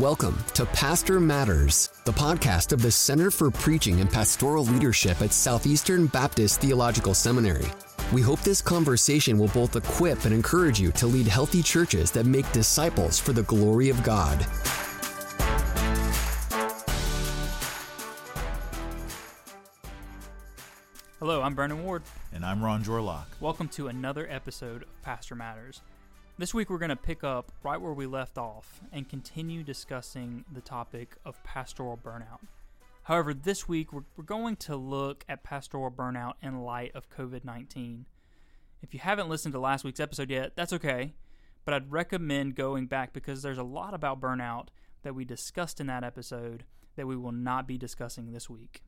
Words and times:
Welcome 0.00 0.42
to 0.54 0.64
Pastor 0.64 1.20
Matters, 1.20 1.90
the 2.06 2.12
podcast 2.12 2.72
of 2.72 2.80
the 2.80 2.90
Center 2.90 3.30
for 3.30 3.50
Preaching 3.50 4.00
and 4.00 4.10
Pastoral 4.10 4.64
Leadership 4.64 5.20
at 5.20 5.34
Southeastern 5.34 6.06
Baptist 6.06 6.62
Theological 6.62 7.12
Seminary. 7.12 7.66
We 8.10 8.22
hope 8.22 8.40
this 8.40 8.62
conversation 8.62 9.38
will 9.38 9.48
both 9.48 9.76
equip 9.76 10.24
and 10.24 10.32
encourage 10.32 10.80
you 10.80 10.92
to 10.92 11.06
lead 11.06 11.26
healthy 11.26 11.62
churches 11.62 12.10
that 12.12 12.24
make 12.24 12.50
disciples 12.52 13.18
for 13.18 13.34
the 13.34 13.42
glory 13.42 13.90
of 13.90 14.02
God. 14.02 14.46
Hello, 21.18 21.42
I'm 21.42 21.54
Brennan 21.54 21.84
Ward. 21.84 22.02
And 22.32 22.46
I'm 22.46 22.60
Ronjour 22.60 23.04
Locke. 23.04 23.30
Welcome 23.40 23.68
to 23.70 23.88
another 23.88 24.26
episode 24.30 24.84
of 24.84 25.02
Pastor 25.02 25.34
Matters. 25.34 25.82
This 26.38 26.54
week, 26.54 26.70
we're 26.70 26.78
going 26.78 26.88
to 26.88 26.96
pick 26.96 27.22
up 27.22 27.52
right 27.62 27.80
where 27.80 27.92
we 27.92 28.06
left 28.06 28.38
off 28.38 28.80
and 28.90 29.06
continue 29.06 29.62
discussing 29.62 30.46
the 30.50 30.62
topic 30.62 31.16
of 31.26 31.42
pastoral 31.44 31.98
burnout. 32.02 32.40
However, 33.02 33.34
this 33.34 33.68
week, 33.68 33.92
we're, 33.92 34.24
going 34.24 34.56
to 34.56 34.74
look 34.74 35.24
at 35.28 35.42
pastoral 35.42 35.90
burnout 35.90 36.34
in 36.40 36.62
light 36.62 36.92
of 36.94 37.10
COVID 37.10 37.44
19. 37.44 38.06
If 38.80 38.94
you 38.94 39.00
haven't 39.00 39.28
listened 39.28 39.52
to 39.52 39.60
last 39.60 39.84
week's 39.84 40.00
episode 40.00 40.30
yet, 40.30 40.52
that's 40.56 40.72
okay, 40.72 41.12
but 41.66 41.74
I'd 41.74 41.92
recommend 41.92 42.56
going 42.56 42.86
back 42.86 43.12
because 43.12 43.42
there's 43.42 43.58
a 43.58 43.62
lot 43.62 43.92
about 43.92 44.20
burnout 44.20 44.68
that 45.02 45.14
we 45.14 45.26
discussed 45.26 45.80
in 45.80 45.86
that 45.88 46.02
episode 46.02 46.64
that 46.96 47.06
we 47.06 47.16
will 47.16 47.32
not 47.32 47.68
be 47.68 47.76
discussing 47.76 48.32
this 48.32 48.48
week. 48.48 48.82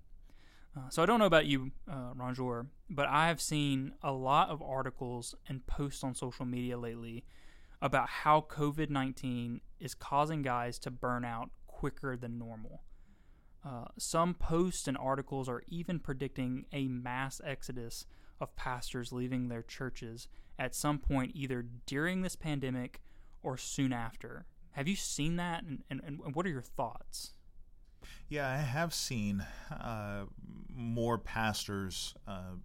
Uh, 0.76 0.88
so 0.88 1.02
I 1.02 1.06
don't 1.06 1.20
know 1.20 1.26
about 1.26 1.46
you, 1.46 1.70
uh, 1.88 2.12
Ronjour, 2.14 2.66
but 2.90 3.06
I 3.06 3.28
have 3.28 3.40
seen 3.40 3.92
a 4.02 4.12
lot 4.12 4.48
of 4.48 4.60
articles 4.60 5.34
and 5.48 5.66
posts 5.66 6.02
on 6.02 6.14
social 6.14 6.44
media 6.44 6.76
lately 6.76 7.24
about 7.80 8.08
how 8.08 8.40
COVID 8.40 8.90
19 8.90 9.60
is 9.78 9.94
causing 9.94 10.42
guys 10.42 10.78
to 10.80 10.90
burn 10.90 11.24
out 11.24 11.50
quicker 11.66 12.16
than 12.16 12.38
normal. 12.38 12.82
Uh, 13.64 13.86
some 13.98 14.34
posts 14.34 14.88
and 14.88 14.98
articles 14.98 15.48
are 15.48 15.62
even 15.68 15.98
predicting 15.98 16.66
a 16.72 16.88
mass 16.88 17.40
exodus 17.44 18.06
of 18.40 18.54
pastors 18.56 19.12
leaving 19.12 19.48
their 19.48 19.62
churches 19.62 20.28
at 20.58 20.74
some 20.74 20.98
point, 20.98 21.32
either 21.34 21.64
during 21.86 22.22
this 22.22 22.36
pandemic 22.36 23.00
or 23.42 23.56
soon 23.56 23.92
after. 23.92 24.44
Have 24.72 24.88
you 24.88 24.96
seen 24.96 25.36
that, 25.36 25.62
and, 25.62 25.82
and, 25.88 26.00
and 26.04 26.34
what 26.34 26.46
are 26.46 26.50
your 26.50 26.62
thoughts? 26.62 27.32
Yeah, 28.28 28.48
I 28.48 28.56
have 28.56 28.94
seen 28.94 29.44
uh, 29.70 30.24
more 30.74 31.18
pastors 31.18 32.14
uh, 32.26 32.56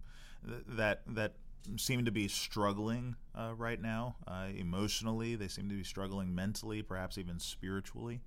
that 0.44 1.02
that 1.06 1.34
seem 1.76 2.04
to 2.04 2.10
be 2.10 2.28
struggling 2.28 3.16
uh, 3.34 3.52
right 3.56 3.80
now 3.80 4.16
uh, 4.26 4.48
emotionally. 4.56 5.36
They 5.36 5.48
seem 5.48 5.68
to 5.68 5.74
be 5.74 5.84
struggling 5.84 6.34
mentally, 6.34 6.82
perhaps 6.82 7.18
even 7.18 7.38
spiritually. 7.38 8.20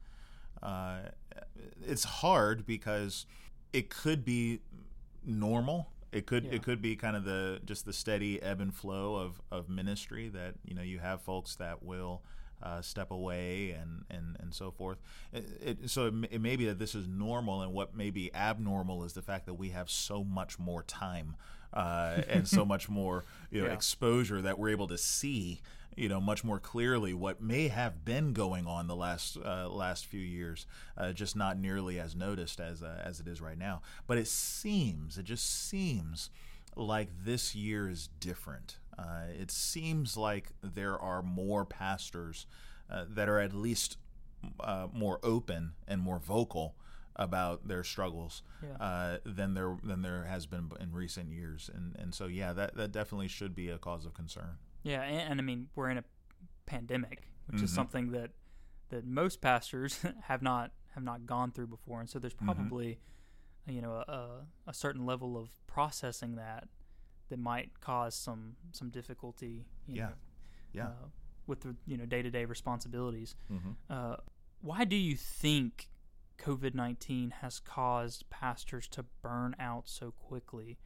Uh, 0.61 1.00
it's 1.86 2.03
hard 2.03 2.66
because 2.66 3.25
it 3.73 3.89
could 3.89 4.23
be 4.23 4.61
normal. 5.25 5.89
It 6.11 6.28
could 6.28 6.45
yeah. 6.45 6.53
it 6.53 6.64
could 6.64 6.81
be 6.81 6.95
kind 6.95 7.16
of 7.16 7.25
the 7.25 7.59
just 7.66 7.86
the 7.86 7.94
steady 7.94 8.41
ebb 8.41 8.61
and 8.61 8.73
flow 8.73 9.16
of, 9.16 9.41
of 9.52 9.67
ministry 9.67 10.30
that 10.30 10.56
you 10.64 10.75
know 10.75 10.84
you 10.84 11.00
have 11.00 11.22
folks 11.22 11.56
that 11.56 11.84
will 11.84 12.22
uh, 12.64 12.81
step 12.81 13.11
away 13.11 13.72
and, 13.72 14.06
and, 14.09 14.38
and 14.39 14.53
so 14.53 14.72
forth. 14.72 14.97
It, 15.31 15.45
it, 15.61 15.89
so 15.89 16.08
it, 16.08 16.14
it, 16.31 16.42
may 16.42 16.56
be 16.56 16.66
that 16.66 16.80
this 16.80 16.95
is 16.95 17.08
normal, 17.08 17.61
and 17.61 17.73
what 17.73 17.95
may 17.95 18.09
be 18.09 18.33
abnormal 18.33 19.03
is 19.03 19.14
the 19.14 19.22
fact 19.22 19.45
that 19.45 19.56
we 19.56 19.69
have 19.69 19.89
so 19.89 20.23
much 20.23 20.58
more 20.58 20.84
time 20.84 21.36
uh, 21.73 22.22
and 22.30 22.47
so 22.47 22.64
much 22.73 22.88
more 22.88 23.25
you 23.52 23.61
know, 23.61 23.67
yeah. 23.67 23.73
exposure 23.73 24.41
that 24.41 24.58
we're 24.58 24.69
able 24.69 24.88
to 24.88 24.97
see 24.97 25.61
you 25.95 26.09
know 26.09 26.19
much 26.19 26.44
more 26.44 26.59
clearly 26.59 27.14
what 27.14 27.41
may 27.41 27.67
have 27.67 28.03
been 28.03 28.34
going 28.34 28.66
on 28.66 28.88
the 28.88 28.95
last 28.95 29.38
uh, 29.44 29.69
last 29.69 30.06
few 30.06 30.19
years, 30.19 30.66
uh, 30.97 31.11
just 31.11 31.36
not 31.36 31.58
nearly 31.58 32.00
as 32.00 32.16
noticed 32.16 32.59
as 32.59 32.81
uh, 32.81 33.02
as 33.03 33.19
it 33.19 33.28
is 33.28 33.41
right 33.41 33.58
now. 33.58 33.81
But 34.08 34.17
it 34.17 34.28
seems, 34.28 35.17
it 35.17 35.25
just 35.25 35.69
seems 35.69 36.30
like 36.75 37.09
this 37.23 37.56
year 37.56 37.90
is 37.90 38.09
different. 38.19 38.78
Uh, 38.98 39.26
it 39.40 39.52
seems 39.52 40.18
like 40.18 40.52
there 40.62 40.98
are 40.98 41.22
more 41.22 41.66
pastors 41.66 42.46
uh, 42.90 43.06
that 43.09 43.30
are 43.30 43.40
at 43.40 43.54
least 43.54 43.98
uh, 44.59 44.88
more 44.94 45.20
open 45.24 45.74
and 45.88 46.02
more 46.02 46.20
vocal 46.20 46.76
about 47.16 47.68
their 47.68 47.84
struggles 47.84 48.42
yeah. 48.62 48.84
uh, 48.84 49.18
than 49.26 49.53
there 49.53 49.78
than 49.84 50.02
there 50.02 50.24
has 50.24 50.46
been 50.46 50.72
in 50.80 50.92
recent 50.92 51.32
years, 51.32 51.70
and 51.74 51.96
and 51.98 52.14
so 52.14 52.28
yeah, 52.28 52.53
that 52.53 52.76
that 52.76 52.92
definitely 52.92 53.28
should 53.28 53.56
be 53.56 53.70
a 53.70 53.78
cause 53.78 54.06
of 54.06 54.14
concern. 54.14 54.58
Yeah, 54.84 55.03
and, 55.03 55.32
and 55.32 55.40
I 55.40 55.44
mean 55.44 55.70
we're 55.76 55.90
in 55.90 55.98
a 55.98 56.03
pandemic, 56.66 57.28
which 57.48 57.58
mm-hmm. 57.58 57.66
is 57.66 57.74
something 57.74 58.12
that 58.12 58.32
that 58.90 59.06
most 59.06 59.42
pastors 59.42 60.00
have 60.24 60.42
not 60.42 60.72
have 60.96 61.03
not 61.03 61.26
gone 61.26 61.52
through 61.52 61.68
before, 61.68 62.00
and 62.00 62.09
so 62.09 62.20
there's 62.20 62.34
mm-hmm. 62.34 62.46
probably 62.46 63.00
mm-hmm. 63.68 63.76
you 63.76 63.82
know 63.82 63.94
a, 63.94 64.46
a 64.68 64.74
certain 64.74 65.06
level 65.06 65.38
of 65.38 65.50
processing 65.68 66.36
that 66.36 66.68
that 67.34 67.40
might 67.40 67.72
cause 67.82 68.14
some 68.14 68.56
some 68.74 68.92
difficulty. 68.92 69.66
yeah, 69.88 70.04
know, 70.04 70.12
yeah. 70.72 70.86
Uh, 70.86 71.08
with 71.48 71.62
the 71.62 71.76
you 71.88 71.98
know 71.98 72.06
day 72.06 72.22
to 72.22 72.30
day 72.30 72.46
responsibilities. 72.46 73.36
Mm-hmm. 73.52 73.72
Uh, 73.90 74.18
why 74.62 74.86
do 74.86 74.96
you 74.96 75.16
think 75.16 75.90
COVID 76.38 76.76
nineteen 76.76 77.32
has 77.42 77.60
caused 77.60 78.30
pastors 78.30 78.88
to 78.90 79.04
burn 79.24 79.56
out 79.60 79.90
so 79.90 80.12
quickly? 80.12 80.78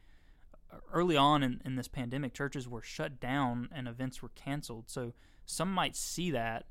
Early 0.90 1.16
on 1.16 1.42
in, 1.42 1.60
in 1.64 1.76
this 1.76 1.88
pandemic, 1.88 2.32
churches 2.32 2.66
were 2.66 2.82
shut 2.82 3.20
down 3.20 3.68
and 3.74 3.86
events 3.86 4.22
were 4.22 4.30
canceled. 4.30 4.88
So 4.88 5.12
some 5.44 5.70
might 5.72 5.96
see 5.96 6.30
that 6.30 6.66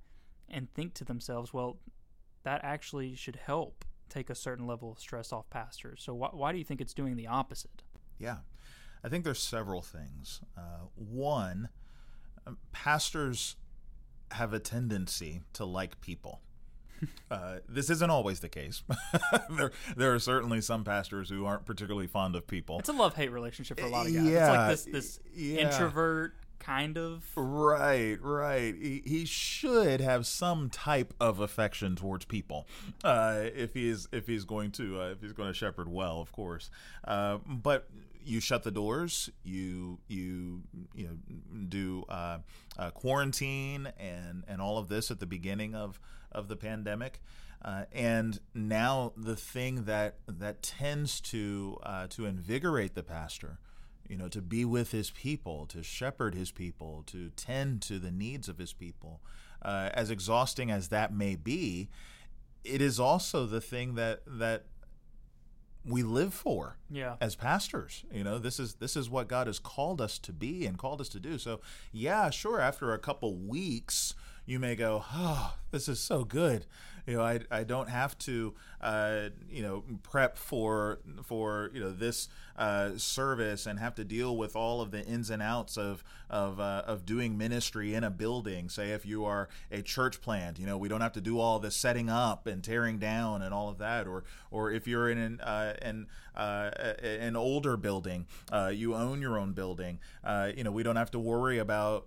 and 0.49 0.71
think 0.73 0.93
to 0.95 1.05
themselves, 1.05 1.53
well, 1.53 1.77
that 2.43 2.61
actually 2.63 3.15
should 3.15 3.35
help 3.37 3.85
take 4.09 4.29
a 4.29 4.35
certain 4.35 4.67
level 4.67 4.91
of 4.91 4.99
stress 4.99 5.33
off 5.33 5.49
pastors. 5.49 6.01
So 6.03 6.13
wh- 6.15 6.35
why 6.35 6.51
do 6.51 6.57
you 6.57 6.63
think 6.63 6.79
it's 6.79 6.93
doing 6.93 7.15
the 7.15 7.27
opposite? 7.27 7.83
Yeah. 8.19 8.37
I 9.03 9.09
think 9.09 9.23
there's 9.23 9.41
several 9.41 9.81
things. 9.81 10.41
Uh, 10.57 10.87
one, 10.95 11.69
um, 12.45 12.57
pastors 12.71 13.55
have 14.31 14.53
a 14.53 14.59
tendency 14.59 15.41
to 15.53 15.65
like 15.65 16.01
people. 16.01 16.41
Uh, 17.29 17.57
this 17.67 17.89
isn't 17.89 18.09
always 18.09 18.39
the 18.39 18.47
case. 18.47 18.81
there, 19.49 19.71
there 19.97 20.15
are 20.15 20.19
certainly 20.19 20.61
some 20.61 20.85
pastors 20.85 21.29
who 21.29 21.45
aren't 21.45 21.65
particularly 21.65 22.07
fond 22.07 22.35
of 22.37 22.47
people. 22.47 22.79
It's 22.79 22.87
a 22.87 22.93
love 22.93 23.15
hate 23.15 23.31
relationship 23.33 23.79
for 23.79 23.85
a 23.85 23.89
lot 23.89 24.07
of 24.07 24.13
guys. 24.13 24.23
Yeah, 24.23 24.71
it's 24.71 24.85
like 24.85 24.93
this, 24.93 25.17
this 25.17 25.19
yeah. 25.35 25.59
introvert 25.59 26.33
kind 26.59 26.97
of. 26.97 27.25
Right, 27.35 28.17
right. 28.21 28.75
He, 28.75 29.01
he 29.05 29.25
should 29.25 30.01
have 30.01 30.25
some 30.25 30.69
type 30.69 31.13
of 31.19 31.39
affection 31.39 31.95
towards 31.95 32.25
people, 32.25 32.67
uh, 33.03 33.41
if 33.55 33.73
he's 33.73 34.07
if 34.11 34.27
he's 34.27 34.45
going 34.45 34.71
to 34.71 35.01
uh, 35.01 35.09
if 35.09 35.21
he's 35.21 35.33
going 35.33 35.49
to 35.49 35.53
shepherd 35.53 35.89
well, 35.89 36.21
of 36.21 36.31
course. 36.31 36.69
Uh, 37.05 37.37
but 37.45 37.89
you 38.27 38.39
shut 38.39 38.63
the 38.63 38.71
doors. 38.71 39.29
You 39.43 39.99
you 40.07 40.63
you 40.93 41.07
know 41.07 41.17
do 41.69 42.03
uh, 42.09 42.39
uh, 42.77 42.91
quarantine 42.91 43.91
and 43.97 44.43
and 44.47 44.61
all 44.61 44.77
of 44.77 44.89
this 44.89 45.09
at 45.09 45.19
the 45.19 45.25
beginning 45.25 45.75
of 45.75 45.99
of 46.31 46.47
the 46.47 46.55
pandemic. 46.55 47.21
Uh, 47.63 47.85
and 47.91 48.39
now 48.53 49.13
the 49.17 49.35
thing 49.35 49.85
that 49.85 50.15
that 50.27 50.61
tends 50.61 51.19
to 51.21 51.77
uh, 51.83 52.07
to 52.07 52.25
invigorate 52.25 52.93
the 52.93 53.03
pastor, 53.03 53.59
you 54.07 54.15
know, 54.15 54.27
to 54.27 54.41
be 54.41 54.63
with 54.63 54.91
his 54.91 55.09
people, 55.09 55.65
to 55.65 55.81
shepherd 55.81 56.35
his 56.35 56.51
people, 56.51 57.03
to 57.07 57.29
tend 57.31 57.81
to 57.81 57.97
the 57.97 58.11
needs 58.11 58.47
of 58.47 58.59
his 58.59 58.73
people, 58.73 59.21
uh, 59.63 59.89
as 59.93 60.11
exhausting 60.11 60.69
as 60.69 60.89
that 60.89 61.11
may 61.13 61.35
be, 61.35 61.89
it 62.63 62.81
is 62.81 62.99
also 62.99 63.45
the 63.45 63.61
thing 63.61 63.95
that 63.95 64.21
that 64.27 64.65
we 65.87 66.03
live 66.03 66.33
for 66.33 66.77
yeah. 66.89 67.15
as 67.21 67.35
pastors 67.35 68.03
you 68.11 68.23
know 68.23 68.37
this 68.37 68.59
is 68.59 68.75
this 68.75 68.95
is 68.95 69.09
what 69.09 69.27
god 69.27 69.47
has 69.47 69.59
called 69.59 70.01
us 70.01 70.19
to 70.19 70.33
be 70.33 70.65
and 70.65 70.77
called 70.77 70.99
us 70.99 71.09
to 71.09 71.19
do 71.19 71.37
so 71.37 71.61
yeah 71.91 72.29
sure 72.29 72.59
after 72.59 72.93
a 72.93 72.99
couple 72.99 73.33
weeks 73.35 74.13
you 74.47 74.57
may 74.57 74.75
go 74.75 75.03
oh 75.13 75.53
this 75.69 75.87
is 75.87 75.99
so 75.99 76.23
good 76.23 76.65
you 77.05 77.15
know 77.15 77.21
i, 77.21 77.39
I 77.51 77.63
don't 77.63 77.89
have 77.89 78.17
to 78.19 78.55
uh, 78.81 79.29
you 79.49 79.61
know 79.63 79.83
prep 80.03 80.37
for 80.37 80.99
for 81.23 81.69
you 81.73 81.79
know 81.79 81.91
this 81.91 82.29
uh, 82.57 82.91
service 82.97 83.65
and 83.65 83.79
have 83.79 83.95
to 83.95 84.03
deal 84.03 84.35
with 84.35 84.55
all 84.55 84.81
of 84.81 84.91
the 84.91 85.03
ins 85.05 85.29
and 85.29 85.41
outs 85.41 85.77
of 85.77 86.03
of 86.29 86.59
uh, 86.59 86.83
of 86.85 87.05
doing 87.05 87.37
ministry 87.37 87.93
in 87.93 88.03
a 88.03 88.09
building. 88.09 88.69
Say 88.69 88.91
if 88.91 89.05
you 89.05 89.25
are 89.25 89.47
a 89.71 89.81
church 89.81 90.21
plant, 90.21 90.59
you 90.59 90.65
know 90.65 90.77
we 90.77 90.87
don't 90.87 91.01
have 91.01 91.13
to 91.13 91.21
do 91.21 91.39
all 91.39 91.59
the 91.59 91.71
setting 91.71 92.09
up 92.09 92.47
and 92.47 92.63
tearing 92.63 92.97
down 92.97 93.41
and 93.41 93.53
all 93.53 93.69
of 93.69 93.77
that. 93.77 94.07
Or 94.07 94.23
or 94.51 94.71
if 94.71 94.87
you're 94.87 95.09
in 95.09 95.17
an 95.17 95.41
uh, 95.41 95.73
an 95.81 96.07
uh, 96.35 96.69
an 97.03 97.35
older 97.35 97.77
building, 97.77 98.25
uh, 98.51 98.71
you 98.73 98.95
own 98.95 99.21
your 99.21 99.37
own 99.37 99.53
building. 99.53 99.99
you 100.55 100.63
know 100.63 100.71
we 100.71 100.83
don't 100.83 100.95
have 100.97 101.11
to 101.11 101.19
worry 101.19 101.59
about 101.59 102.05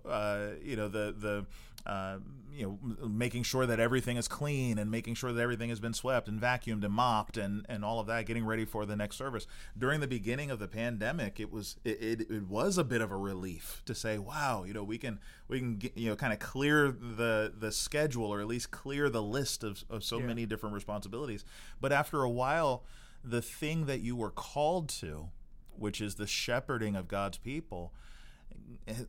you 0.63 0.75
know 0.75 0.87
the 0.87 1.15
the 1.17 1.45
uh, 1.85 2.17
you 2.53 2.65
know, 2.65 3.07
making 3.07 3.43
sure 3.43 3.65
that 3.65 3.79
everything 3.79 4.17
is 4.17 4.27
clean 4.27 4.77
and 4.77 4.91
making 4.91 5.15
sure 5.15 5.31
that 5.31 5.41
everything 5.41 5.69
has 5.69 5.79
been 5.79 5.93
swept 5.93 6.27
and 6.27 6.39
vacuumed 6.39 6.83
and 6.83 6.93
mopped 6.93 7.37
and, 7.37 7.65
and 7.69 7.85
all 7.85 7.99
of 7.99 8.07
that, 8.07 8.25
getting 8.25 8.45
ready 8.45 8.65
for 8.65 8.85
the 8.85 8.95
next 8.95 9.15
service. 9.15 9.47
During 9.77 9.99
the 9.99 10.07
beginning 10.07 10.51
of 10.51 10.59
the 10.59 10.67
pandemic, 10.67 11.39
it 11.39 11.51
was 11.51 11.77
it, 11.83 12.01
it, 12.01 12.21
it 12.29 12.47
was 12.47 12.77
a 12.77 12.83
bit 12.83 13.01
of 13.01 13.11
a 13.11 13.15
relief 13.15 13.81
to 13.85 13.95
say, 13.95 14.17
wow, 14.17 14.63
you 14.65 14.73
know, 14.73 14.83
we 14.83 14.97
can 14.97 15.19
we 15.47 15.59
can 15.59 15.77
get, 15.77 15.97
you 15.97 16.09
know 16.09 16.15
kind 16.15 16.33
of 16.33 16.39
clear 16.39 16.91
the 16.91 17.53
the 17.57 17.71
schedule 17.71 18.25
or 18.25 18.41
at 18.41 18.47
least 18.47 18.71
clear 18.71 19.09
the 19.09 19.23
list 19.23 19.63
of, 19.63 19.83
of 19.89 20.03
so 20.03 20.19
yeah. 20.19 20.25
many 20.25 20.45
different 20.45 20.75
responsibilities. 20.75 21.45
But 21.79 21.91
after 21.91 22.23
a 22.23 22.29
while, 22.29 22.83
the 23.23 23.41
thing 23.41 23.85
that 23.85 24.01
you 24.01 24.15
were 24.15 24.31
called 24.31 24.89
to, 24.89 25.29
which 25.77 26.01
is 26.01 26.15
the 26.15 26.27
shepherding 26.27 26.95
of 26.95 27.07
God's 27.07 27.37
people, 27.37 27.93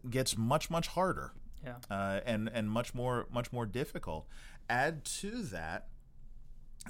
gets 0.09 0.39
much 0.39 0.71
much 0.71 0.89
harder 0.89 1.33
yeah. 1.65 1.77
uh, 1.91 2.21
and 2.25 2.51
and 2.53 2.71
much 2.71 2.95
more 2.95 3.27
much 3.33 3.53
more 3.53 3.67
difficult. 3.67 4.27
Add 4.69 5.05
to 5.05 5.43
that 5.45 5.89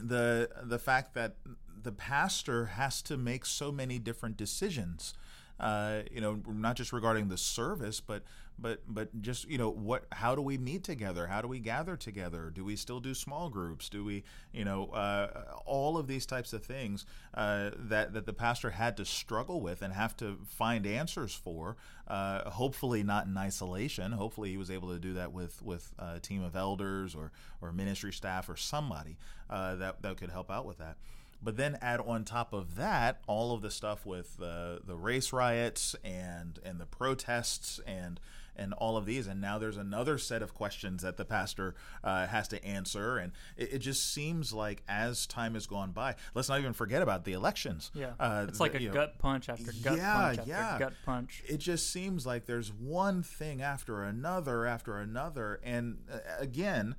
the 0.01 0.51
the 0.63 0.79
fact 0.79 1.15
that 1.15 1.37
the 1.83 1.93
pastor 1.93 2.67
has 2.67 3.03
to 3.03 3.17
make 3.17 3.45
so 3.45 3.73
many 3.73 3.99
different 3.99 4.37
decisions. 4.37 5.15
Uh, 5.63 6.03
you 6.11 6.21
know, 6.21 6.41
not 6.49 6.77
just 6.77 6.93
regarding 6.93 7.29
the 7.29 7.39
service, 7.39 8.01
but 8.01 8.25
but 8.59 8.81
but 8.87 9.23
just 9.23 9.49
you 9.49 9.59
know 9.59 9.71
what 9.71 10.07
how 10.13 10.35
do 10.35 10.43
we 10.43 10.59
meet 10.59 10.85
together? 10.85 11.27
How 11.27 11.41
do 11.41 11.49
we 11.49 11.59
gather 11.59 11.97
together? 11.97 12.51
Do 12.55 12.65
we 12.65 12.77
still 12.77 13.01
do 13.01 13.15
small 13.15 13.49
groups? 13.49 13.89
Do 13.89 14.05
we 14.05 14.25
you 14.53 14.65
know 14.65 14.87
uh, 14.87 15.45
all 15.65 15.97
of 15.97 16.07
these 16.07 16.27
types 16.27 16.53
of 16.53 16.65
things 16.65 17.07
uh, 17.35 17.71
that 17.77 18.13
that 18.13 18.27
the 18.27 18.33
pastor 18.33 18.71
had 18.71 18.97
to 18.99 19.05
struggle 19.05 19.61
with 19.61 19.83
and 19.83 19.93
have 19.95 20.17
to 20.19 20.39
find 20.45 20.87
answers 20.87 21.35
for 21.35 21.77
uh, 22.09 22.51
hopefully 22.51 23.03
not 23.03 23.27
in 23.27 23.37
isolation. 23.37 24.13
Hopefully 24.13 24.51
he 24.51 24.57
was 24.57 24.71
able 24.71 24.91
to 24.91 24.99
do 24.99 25.15
that 25.15 25.33
with 25.33 25.63
with 25.63 25.93
a 25.99 26.21
team 26.21 26.43
of 26.43 26.57
elders 26.57 27.15
or 27.15 27.33
or 27.61 27.73
ministry 27.73 28.13
staff 28.13 28.49
or 28.49 28.57
somebody 28.57 29.17
uh, 29.49 29.77
that 29.77 30.03
that 30.03 30.17
could 30.17 30.31
help 30.31 30.51
out 30.51 30.67
with 30.67 30.79
that 30.79 30.97
but 31.43 31.57
then 31.57 31.79
add 31.81 32.01
on 32.01 32.25
top 32.25 32.53
of 32.53 32.77
that 32.77 33.21
all 33.27 33.55
of 33.55 33.63
the 33.63 33.71
stuff 33.71 34.07
with 34.07 34.37
the 34.37 34.81
the 34.85 34.97
race 34.97 35.33
riots 35.33 35.97
and 36.05 36.59
and 36.65 36.81
the 36.81 36.87
protests 36.87 37.81
and 37.87 38.21
and 38.57 38.73
all 38.75 38.97
of 38.97 39.07
these. 39.07 39.27
And 39.27 39.41
now 39.41 39.59
there's 39.59 39.77
another 39.77 40.19
set 40.19 40.43
of 40.43 40.55
questions 40.55 41.03
that 41.03 41.17
the 41.17 41.25
pastor 41.25 41.75
uh, 42.05 42.27
has 42.27 42.49
to 42.49 42.65
answer. 42.65 43.17
And 43.17 43.33
it, 43.57 43.75
it, 43.75 43.79
just 43.79 44.13
seems 44.13 44.53
like 44.53 44.83
as 44.89 45.27
time 45.27 45.55
has 45.55 45.67
gone 45.67 45.93
by, 45.93 46.17
let's 46.35 46.49
not 46.49 46.61
even 46.61 46.73
forget 46.73 47.03
about 47.03 47.25
the 47.25 47.33
elections. 47.33 47.91
Yeah. 47.95 48.13
Uh, 48.21 48.47
it's 48.49 48.61
like 48.61 48.73
the, 48.73 48.87
a 48.87 48.93
gut 48.93 49.15
know, 49.15 49.19
punch 49.19 49.49
after 49.49 49.73
gut 49.83 49.97
yeah, 49.97 50.15
punch 50.15 50.39
after 50.39 50.51
yeah. 50.51 50.79
gut 50.79 50.93
punch. 51.05 51.43
It 51.49 51.59
just 51.59 51.91
seems 51.91 52.27
like 52.27 52.47
there's 52.47 52.73
one 52.73 53.23
thing 53.23 53.63
after 53.63 54.03
another 54.03 54.67
after 54.67 54.99
another. 54.99 55.61
And 55.63 55.99
uh, 56.13 56.19
again, 56.39 56.95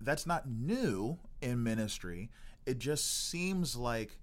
that's 0.00 0.26
not 0.26 0.48
new 0.48 1.18
in 1.40 1.62
ministry. 1.62 2.30
It 2.66 2.78
just 2.78 3.28
seems 3.30 3.76
like 3.76 4.18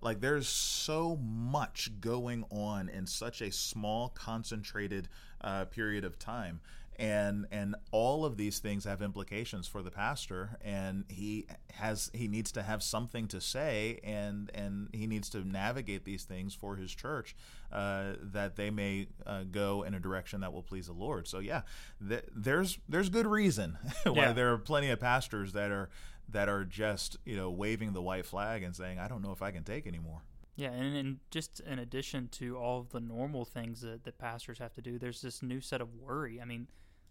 like 0.00 0.20
there's 0.20 0.48
so 0.48 1.16
much 1.16 1.90
going 2.00 2.44
on 2.50 2.88
in 2.88 3.06
such 3.06 3.40
a 3.40 3.50
small 3.50 4.10
concentrated 4.10 5.08
uh, 5.40 5.64
period 5.64 6.04
of 6.04 6.18
time 6.18 6.60
and 6.98 7.46
and 7.52 7.76
all 7.92 8.24
of 8.24 8.36
these 8.36 8.58
things 8.58 8.84
have 8.84 9.00
implications 9.02 9.68
for 9.68 9.82
the 9.82 9.90
pastor 9.90 10.58
and 10.64 11.04
he 11.08 11.46
has 11.72 12.10
he 12.12 12.26
needs 12.26 12.50
to 12.50 12.62
have 12.62 12.82
something 12.82 13.28
to 13.28 13.40
say 13.40 14.00
and 14.02 14.50
and 14.52 14.88
he 14.92 15.06
needs 15.06 15.28
to 15.28 15.46
navigate 15.46 16.04
these 16.04 16.24
things 16.24 16.54
for 16.54 16.74
his 16.74 16.92
church 16.92 17.36
uh, 17.72 18.14
that 18.20 18.56
they 18.56 18.70
may 18.70 19.06
uh, 19.26 19.44
go 19.50 19.84
in 19.84 19.94
a 19.94 20.00
direction 20.00 20.40
that 20.40 20.52
will 20.52 20.62
please 20.62 20.86
the 20.88 20.92
Lord 20.92 21.28
so 21.28 21.38
yeah 21.38 21.62
th- 22.06 22.24
there's 22.34 22.78
there's 22.88 23.08
good 23.08 23.26
reason 23.26 23.78
why 24.04 24.14
yeah. 24.14 24.32
there 24.32 24.52
are 24.52 24.58
plenty 24.58 24.90
of 24.90 24.98
pastors 24.98 25.52
that 25.52 25.70
are 25.70 25.88
that 26.28 26.48
are 26.48 26.64
just 26.64 27.16
you 27.24 27.36
know 27.36 27.50
waving 27.50 27.92
the 27.92 28.02
white 28.02 28.26
flag 28.26 28.62
and 28.62 28.74
saying 28.74 28.98
I 28.98 29.08
don't 29.08 29.22
know 29.22 29.32
if 29.32 29.42
I 29.42 29.50
can 29.50 29.64
take 29.64 29.86
anymore 29.86 30.22
yeah, 30.58 30.72
and, 30.72 30.96
and 30.96 31.18
just 31.30 31.60
in 31.60 31.78
addition 31.78 32.28
to 32.32 32.58
all 32.58 32.80
of 32.80 32.90
the 32.90 32.98
normal 32.98 33.44
things 33.44 33.80
that, 33.82 34.02
that 34.02 34.18
pastors 34.18 34.58
have 34.58 34.74
to 34.74 34.82
do, 34.82 34.98
there's 34.98 35.22
this 35.22 35.40
new 35.40 35.60
set 35.60 35.80
of 35.80 35.94
worry. 35.94 36.40
I 36.42 36.44
mean, 36.44 36.66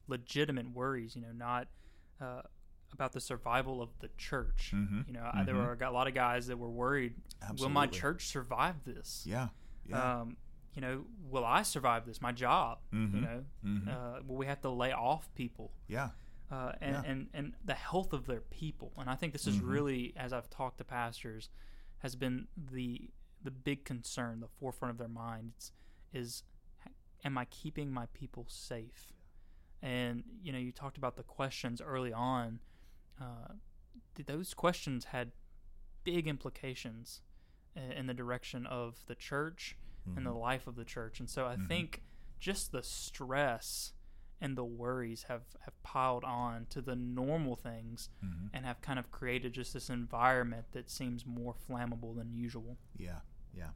legitimate 0.10 0.74
worries, 0.74 1.16
you 1.16 1.22
know, 1.22 1.31
not 1.34 1.69
uh, 2.22 2.42
about 2.92 3.14
the 3.14 3.22
survival 3.22 3.81
of 3.81 3.88
the 4.00 4.10
church. 4.18 4.74
Mm-hmm. 4.75 5.02
You 5.08 5.14
know, 5.14 5.22
mm-hmm. 5.22 5.46
there 5.46 5.56
were 5.56 5.78
a 5.81 5.92
lot 5.92 6.08
of 6.08 6.14
guys 6.14 6.48
that 6.48 6.60
were 6.60 6.69
worried 6.69 7.14
Absolutely. 7.42 7.64
will 7.64 7.69
my 7.69 7.88
church 7.88 8.28
survive 8.28 8.75
this? 8.86 9.24
Yeah. 9.25 9.48
yeah. 9.90 10.19
Um, 10.19 10.36
you 10.74 10.81
know, 10.81 11.06
will 11.30 11.46
I 11.46 11.64
survive 11.64 12.06
this? 12.06 12.22
My 12.22 12.34
job, 12.34 12.80
mm-hmm. 12.94 13.16
you 13.16 13.22
know, 13.22 13.44
mm-hmm. 13.66 13.90
uh, 13.90 14.19
will 14.28 14.36
we 14.36 14.48
have 14.48 14.60
to 14.64 14.69
lay 14.69 14.92
off 14.92 15.34
people? 15.36 15.72
Yeah. 15.88 16.10
Uh, 16.49 16.71
and, 16.79 16.95
yeah. 16.95 17.11
and, 17.11 17.27
and 17.33 17.53
the 17.65 17.73
health 17.73 18.13
of 18.13 18.25
their 18.25 18.39
people. 18.39 18.94
And 18.97 19.09
I 19.09 19.15
think 19.15 19.33
this 19.33 19.47
is 19.47 19.57
mm-hmm. 19.57 19.69
really, 19.69 20.13
as 20.15 20.31
I've 20.31 20.49
talked 20.49 20.77
to 20.77 20.85
pastors, 20.85 21.49
has 21.99 22.15
been 22.15 22.47
the 22.71 23.09
the 23.44 23.51
big 23.51 23.85
concern, 23.85 24.39
the 24.39 24.47
forefront 24.47 24.91
of 24.91 24.97
their 24.97 25.07
minds 25.07 25.71
is 26.13 26.44
am 27.23 27.38
I 27.38 27.45
keeping 27.45 27.91
my 27.91 28.07
people 28.13 28.45
safe? 28.47 29.13
And 29.81 30.23
you 30.41 30.51
know, 30.51 30.57
you 30.57 30.71
talked 30.71 30.97
about 30.97 31.17
the 31.17 31.23
questions 31.23 31.81
early 31.81 32.13
on. 32.13 32.59
Uh, 33.21 33.53
those 34.25 34.53
questions 34.53 35.05
had 35.05 35.31
big 36.03 36.27
implications 36.27 37.21
in 37.75 38.07
the 38.07 38.13
direction 38.13 38.65
of 38.65 38.97
the 39.07 39.15
church 39.15 39.77
mm-hmm. 40.07 40.17
and 40.17 40.25
the 40.25 40.31
mm-hmm. 40.31 40.39
life 40.39 40.67
of 40.67 40.75
the 40.75 40.85
church. 40.85 41.19
And 41.19 41.29
so 41.29 41.45
I 41.45 41.53
mm-hmm. 41.53 41.65
think 41.65 42.01
just 42.39 42.71
the 42.71 42.83
stress 42.83 43.94
and 44.39 44.56
the 44.56 44.63
worries 44.63 45.25
have, 45.28 45.44
have 45.62 45.81
piled 45.84 46.24
on 46.24 46.68
to 46.69 46.81
the 46.81 46.95
normal 46.95 47.56
things 47.56 48.10
mm-hmm. 48.24 48.48
and 48.54 48.66
have 48.66 48.81
kind 48.81 49.00
of 49.00 49.12
created 49.12 49.54
just 49.54 49.74
this 49.74 49.89
environment 49.89 50.66
that 50.74 50.89
seems 50.89 51.25
more 51.25 51.56
flammable 51.69 52.16
than 52.16 52.31
usual. 52.34 52.78
Yeah, 52.98 53.19
yeah. 53.56 53.69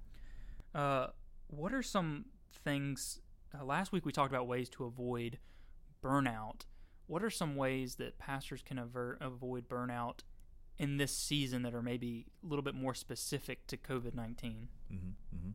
Uh, 0.80 1.08
what 1.48 1.74
are 1.74 1.81
some 1.81 2.25
things? 2.63 3.19
Uh, 3.58 3.66
last 3.66 3.92
week 3.92 4.06
we 4.06 4.12
talked 4.12 4.31
about 4.31 4.48
ways 4.48 4.69
to 4.69 4.86
avoid 4.86 5.40
burnout. 6.04 6.62
What 7.07 7.24
are 7.24 7.30
some 7.30 7.56
ways 7.56 7.96
that 7.96 8.18
pastors 8.19 8.62
can 8.62 8.78
avert, 8.78 9.18
avoid 9.19 9.68
burnout 9.68 10.19
in 10.78 10.98
this 10.98 11.16
season 11.16 11.64
that 11.64 11.74
are 11.74 11.81
maybe 11.81 12.28
a 12.44 12.48
little 12.48 12.64
bit 12.64 12.75
more 12.75 12.94
specific 12.94 13.68
to 13.68 13.78
COVID 13.78 14.14
19? 14.14 14.68
Mm-hmm, 14.94 15.36
mm-hmm. 15.36 15.50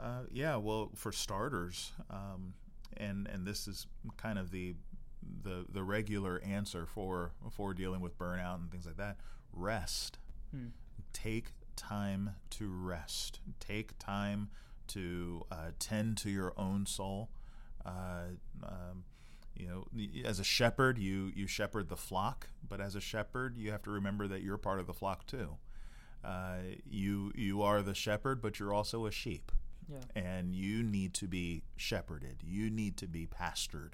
uh, 0.00 0.22
yeah, 0.32 0.56
well, 0.56 0.90
for 0.94 1.12
starters, 1.12 1.92
um, 2.10 2.54
and 2.98 3.26
and 3.26 3.46
this 3.46 3.66
is 3.68 3.86
kind 4.16 4.38
of 4.38 4.50
the 4.50 4.74
the 5.42 5.66
the 5.68 5.82
regular 5.82 6.40
answer 6.44 6.86
for 6.86 7.32
for 7.50 7.74
dealing 7.74 8.00
with 8.00 8.18
burnout 8.18 8.56
and 8.56 8.70
things 8.70 8.86
like 8.86 8.96
that. 8.96 9.16
Rest. 9.52 10.18
Hmm. 10.50 10.68
Take 11.12 11.52
time 11.76 12.36
to 12.50 12.68
rest. 12.68 13.40
Take 13.60 13.98
time 13.98 14.50
to 14.88 15.44
uh, 15.50 15.70
tend 15.78 16.16
to 16.18 16.30
your 16.30 16.52
own 16.56 16.86
soul. 16.86 17.30
Uh, 17.84 18.34
um, 18.62 19.04
you 19.54 19.66
know, 19.66 19.86
as 20.24 20.38
a 20.38 20.44
shepherd, 20.44 20.98
you 20.98 21.32
you 21.34 21.46
shepherd 21.46 21.88
the 21.88 21.96
flock, 21.96 22.48
but 22.66 22.80
as 22.80 22.94
a 22.94 23.00
shepherd, 23.00 23.56
you 23.56 23.70
have 23.70 23.82
to 23.82 23.90
remember 23.90 24.28
that 24.28 24.42
you're 24.42 24.58
part 24.58 24.80
of 24.80 24.86
the 24.86 24.92
flock 24.92 25.26
too. 25.26 25.56
Uh, 26.24 26.56
you 26.88 27.32
you 27.34 27.62
are 27.62 27.82
the 27.82 27.94
shepherd, 27.94 28.42
but 28.42 28.58
you're 28.58 28.74
also 28.74 29.06
a 29.06 29.10
sheep, 29.10 29.52
yeah. 29.90 30.20
and 30.20 30.54
you 30.54 30.82
need 30.82 31.14
to 31.14 31.26
be 31.26 31.62
shepherded. 31.76 32.38
You 32.42 32.70
need 32.70 32.96
to 32.98 33.06
be 33.06 33.26
pastored. 33.26 33.92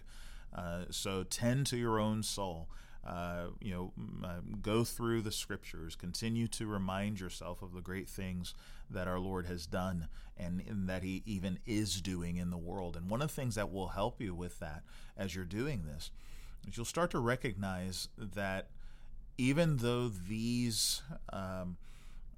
Uh, 0.54 0.84
so 0.90 1.22
tend 1.22 1.66
to 1.66 1.76
your 1.76 1.98
own 1.98 2.22
soul. 2.22 2.68
Uh, 3.04 3.46
you 3.60 3.72
know, 3.72 3.92
uh, 4.24 4.40
go 4.60 4.84
through 4.84 5.20
the 5.22 5.32
scriptures, 5.32 5.96
continue 5.96 6.46
to 6.46 6.66
remind 6.66 7.18
yourself 7.18 7.60
of 7.60 7.72
the 7.72 7.80
great 7.80 8.08
things 8.08 8.54
that 8.88 9.08
our 9.08 9.18
Lord 9.18 9.46
has 9.46 9.66
done 9.66 10.06
and, 10.36 10.62
and, 10.68 10.88
that 10.88 11.02
He 11.02 11.24
even 11.26 11.58
is 11.66 12.00
doing 12.00 12.36
in 12.36 12.50
the 12.50 12.56
world. 12.56 12.96
And 12.96 13.10
one 13.10 13.20
of 13.20 13.28
the 13.28 13.34
things 13.34 13.56
that 13.56 13.72
will 13.72 13.88
help 13.88 14.20
you 14.20 14.36
with 14.36 14.60
that 14.60 14.82
as 15.16 15.34
you're 15.34 15.44
doing 15.44 15.82
this 15.84 16.12
is 16.68 16.76
you'll 16.76 16.86
start 16.86 17.10
to 17.10 17.18
recognize 17.18 18.08
that 18.16 18.68
even 19.36 19.78
though 19.78 20.08
these 20.08 21.02
um, 21.32 21.76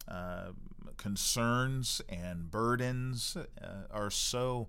uh, 0.09 0.49
concerns 0.97 2.01
and 2.09 2.51
burdens 2.51 3.37
uh, 3.37 3.67
are 3.91 4.11
so 4.11 4.69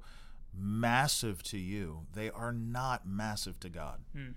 massive 0.58 1.44
to 1.44 1.58
you, 1.58 2.06
they 2.14 2.30
are 2.30 2.54
not 2.54 3.08
massive 3.08 3.60
to 3.60 3.70
God. 3.70 4.00
Mm 4.16 4.36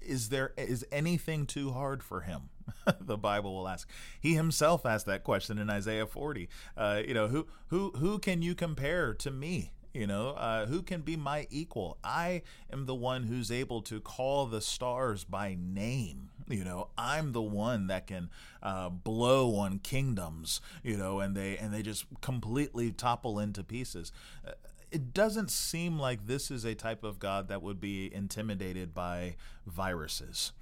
is 0.00 0.28
there 0.28 0.52
is 0.56 0.84
anything 0.90 1.46
too 1.46 1.70
hard 1.72 2.02
for 2.02 2.22
him? 2.22 2.50
The 3.00 3.18
bible 3.18 3.54
will 3.54 3.68
ask. 3.68 3.88
He 4.20 4.34
himself 4.34 4.86
asked 4.86 5.06
that 5.06 5.24
question 5.24 5.58
in 5.58 5.68
isaiah 5.68 6.06
40 6.06 6.48
uh, 6.76 7.02
you 7.06 7.14
know 7.14 7.28
who 7.28 7.46
who 7.68 7.92
who 7.96 8.18
can 8.18 8.42
you 8.42 8.54
compare 8.54 9.12
to 9.14 9.30
me? 9.30 9.72
You 9.92 10.06
know 10.06 10.30
uh, 10.30 10.66
who 10.66 10.82
can 10.82 11.00
be 11.02 11.16
my 11.16 11.46
equal? 11.50 11.98
I 12.04 12.42
am 12.72 12.86
the 12.86 12.94
one 12.94 13.24
who's 13.24 13.50
able 13.50 13.82
to 13.82 14.00
call 14.00 14.46
the 14.46 14.60
stars 14.60 15.24
by 15.24 15.56
name 15.58 16.30
you 16.50 16.64
know 16.64 16.88
i'm 16.98 17.32
the 17.32 17.42
one 17.42 17.86
that 17.86 18.06
can 18.06 18.28
uh, 18.62 18.88
blow 18.88 19.56
on 19.56 19.78
kingdoms 19.78 20.60
you 20.82 20.96
know 20.96 21.20
and 21.20 21.36
they 21.36 21.56
and 21.56 21.72
they 21.72 21.82
just 21.82 22.04
completely 22.20 22.90
topple 22.90 23.38
into 23.38 23.62
pieces 23.62 24.12
uh, 24.46 24.52
it 24.90 25.14
doesn't 25.14 25.50
seem 25.50 25.98
like 25.98 26.26
this 26.26 26.50
is 26.50 26.64
a 26.64 26.74
type 26.74 27.04
of 27.04 27.18
God 27.18 27.48
that 27.48 27.62
would 27.62 27.80
be 27.80 28.12
intimidated 28.12 28.92
by 28.92 29.36
viruses. 29.66 30.52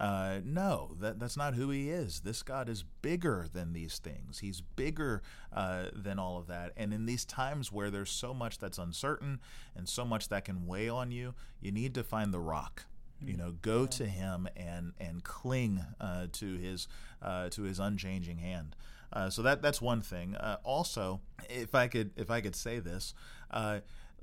Uh, 0.00 0.40
no, 0.44 0.96
that, 1.00 1.20
that's 1.20 1.36
not 1.36 1.54
who 1.54 1.70
he 1.70 1.90
is. 1.90 2.20
This 2.20 2.42
God 2.42 2.68
is 2.68 2.84
bigger 3.02 3.46
than 3.52 3.72
these 3.72 3.98
things. 3.98 4.40
He's 4.40 4.60
bigger 4.60 5.22
uh, 5.52 5.86
than 5.92 6.18
all 6.18 6.38
of 6.38 6.48
that. 6.48 6.72
And 6.76 6.92
in 6.92 7.06
these 7.06 7.24
times 7.24 7.70
where 7.70 7.90
there's 7.90 8.10
so 8.10 8.34
much 8.34 8.58
that's 8.58 8.78
uncertain 8.78 9.40
and 9.76 9.88
so 9.88 10.04
much 10.04 10.28
that 10.28 10.44
can 10.44 10.66
weigh 10.66 10.88
on 10.88 11.12
you, 11.12 11.34
you 11.60 11.70
need 11.70 11.94
to 11.94 12.02
find 12.02 12.34
the 12.34 12.40
rock. 12.40 12.86
You 13.20 13.36
know, 13.36 13.54
go 13.62 13.82
yeah. 13.82 13.88
to 13.88 14.06
him 14.06 14.48
and 14.56 14.92
and 15.00 15.24
cling 15.24 15.84
uh, 16.00 16.26
to 16.32 16.54
his 16.56 16.88
uh, 17.22 17.48
to 17.50 17.62
his 17.62 17.78
unchanging 17.78 18.38
hand. 18.38 18.76
Uh, 19.12 19.30
so 19.30 19.42
that 19.42 19.62
that's 19.62 19.80
one 19.80 20.00
thing. 20.00 20.34
Uh, 20.36 20.56
also, 20.64 21.20
if 21.48 21.74
I 21.74 21.88
could 21.88 22.10
if 22.16 22.30
I 22.30 22.40
could 22.40 22.56
say 22.56 22.78
this, 22.80 23.14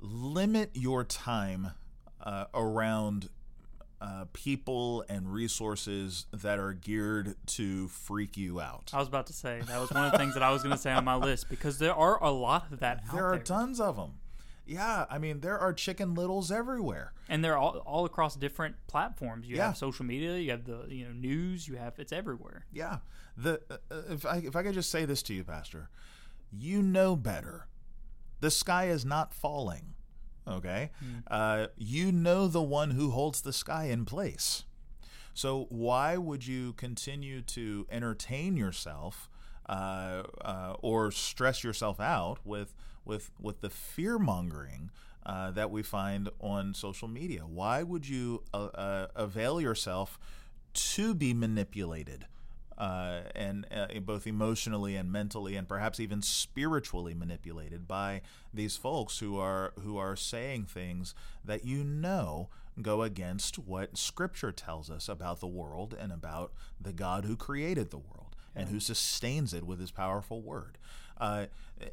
limit 0.00 0.70
your 0.74 1.04
time 1.04 1.72
around 2.54 3.28
uh, 4.02 4.24
people 4.32 5.04
and 5.08 5.32
resources 5.32 6.26
that 6.32 6.58
are 6.58 6.72
geared 6.72 7.36
to 7.46 7.86
freak 7.86 8.36
you 8.36 8.60
out. 8.60 8.90
I 8.92 8.98
was 8.98 9.06
about 9.06 9.28
to 9.28 9.32
say 9.32 9.60
that 9.64 9.80
was 9.80 9.92
one 9.92 10.04
of 10.04 10.10
the 10.12 10.18
things 10.18 10.34
that 10.34 10.42
I 10.42 10.50
was 10.50 10.62
going 10.62 10.74
to 10.74 10.80
say 10.80 10.90
on 10.90 11.04
my 11.04 11.14
list 11.14 11.48
because 11.48 11.78
there 11.78 11.94
are 11.94 12.22
a 12.22 12.30
lot 12.30 12.72
of 12.72 12.80
that. 12.80 13.04
There 13.14 13.24
are 13.24 13.36
there. 13.36 13.44
tons 13.44 13.80
of 13.80 13.96
them. 13.96 14.14
Yeah, 14.66 15.06
I 15.10 15.18
mean 15.18 15.40
there 15.40 15.58
are 15.58 15.72
chicken 15.72 16.14
littles 16.14 16.50
everywhere, 16.50 17.12
and 17.28 17.44
they're 17.44 17.56
all 17.58 17.78
all 17.78 18.04
across 18.04 18.36
different 18.36 18.76
platforms. 18.86 19.48
You 19.48 19.56
yeah. 19.56 19.68
have 19.68 19.76
social 19.76 20.04
media, 20.04 20.36
you 20.38 20.50
have 20.50 20.64
the 20.64 20.86
you 20.88 21.04
know 21.04 21.12
news, 21.12 21.66
you 21.66 21.76
have 21.76 21.98
it's 21.98 22.12
everywhere. 22.12 22.66
Yeah, 22.72 22.98
the 23.36 23.60
uh, 23.70 24.02
if 24.10 24.24
I 24.24 24.36
if 24.36 24.54
I 24.54 24.62
could 24.62 24.74
just 24.74 24.90
say 24.90 25.04
this 25.04 25.22
to 25.24 25.34
you, 25.34 25.44
Pastor, 25.44 25.90
you 26.52 26.82
know 26.82 27.16
better. 27.16 27.66
The 28.40 28.50
sky 28.50 28.88
is 28.88 29.04
not 29.04 29.32
falling 29.32 29.94
okay? 30.46 30.90
Mm. 31.04 31.22
Uh, 31.28 31.66
you 31.76 32.12
know 32.12 32.48
the 32.48 32.62
one 32.62 32.90
who 32.92 33.10
holds 33.10 33.40
the 33.40 33.52
sky 33.52 33.84
in 33.84 34.04
place. 34.04 34.64
So 35.34 35.66
why 35.70 36.16
would 36.16 36.46
you 36.46 36.74
continue 36.74 37.40
to 37.42 37.86
entertain 37.90 38.56
yourself 38.56 39.30
uh, 39.66 40.22
uh, 40.40 40.74
or 40.82 41.10
stress 41.10 41.62
yourself 41.62 42.00
out 42.00 42.38
with 42.44 42.74
with 43.04 43.30
with 43.40 43.60
the 43.60 43.70
fear 43.70 44.18
mongering 44.18 44.90
uh, 45.24 45.50
that 45.52 45.70
we 45.70 45.82
find 45.82 46.28
on 46.40 46.74
social 46.74 47.08
media? 47.08 47.42
Why 47.42 47.82
would 47.82 48.08
you 48.08 48.42
uh, 48.52 48.66
uh, 48.74 49.06
avail 49.14 49.60
yourself 49.60 50.18
to 50.74 51.14
be 51.14 51.34
manipulated? 51.34 52.26
and 52.78 53.64
both 54.04 54.26
emotionally 54.26 54.96
and 54.96 55.12
mentally 55.12 55.54
and 55.54 55.68
perhaps 55.68 56.00
even 56.00 56.20
spiritually 56.20 57.14
manipulated 57.14 57.86
by 57.86 58.20
these 58.52 58.76
folks 58.76 59.20
who 59.20 59.38
are 59.38 59.72
who 59.84 59.96
are 59.98 60.16
saying 60.16 60.64
things 60.64 61.14
that 61.44 61.64
you 61.64 61.84
know 61.84 62.48
go 62.80 63.02
against 63.02 63.56
what 63.56 63.96
scripture 63.96 64.50
tells 64.50 64.90
us 64.90 65.08
about 65.08 65.38
the 65.38 65.46
world 65.46 65.94
and 65.96 66.10
about 66.10 66.52
the 66.80 66.92
God 66.92 67.24
who 67.24 67.36
created 67.36 67.90
the 67.90 67.98
world 67.98 68.21
and 68.54 68.68
who 68.68 68.80
sustains 68.80 69.54
it 69.54 69.64
with 69.64 69.80
his 69.80 69.90
powerful 69.90 70.40
word. 70.40 70.78
Uh, 71.18 71.46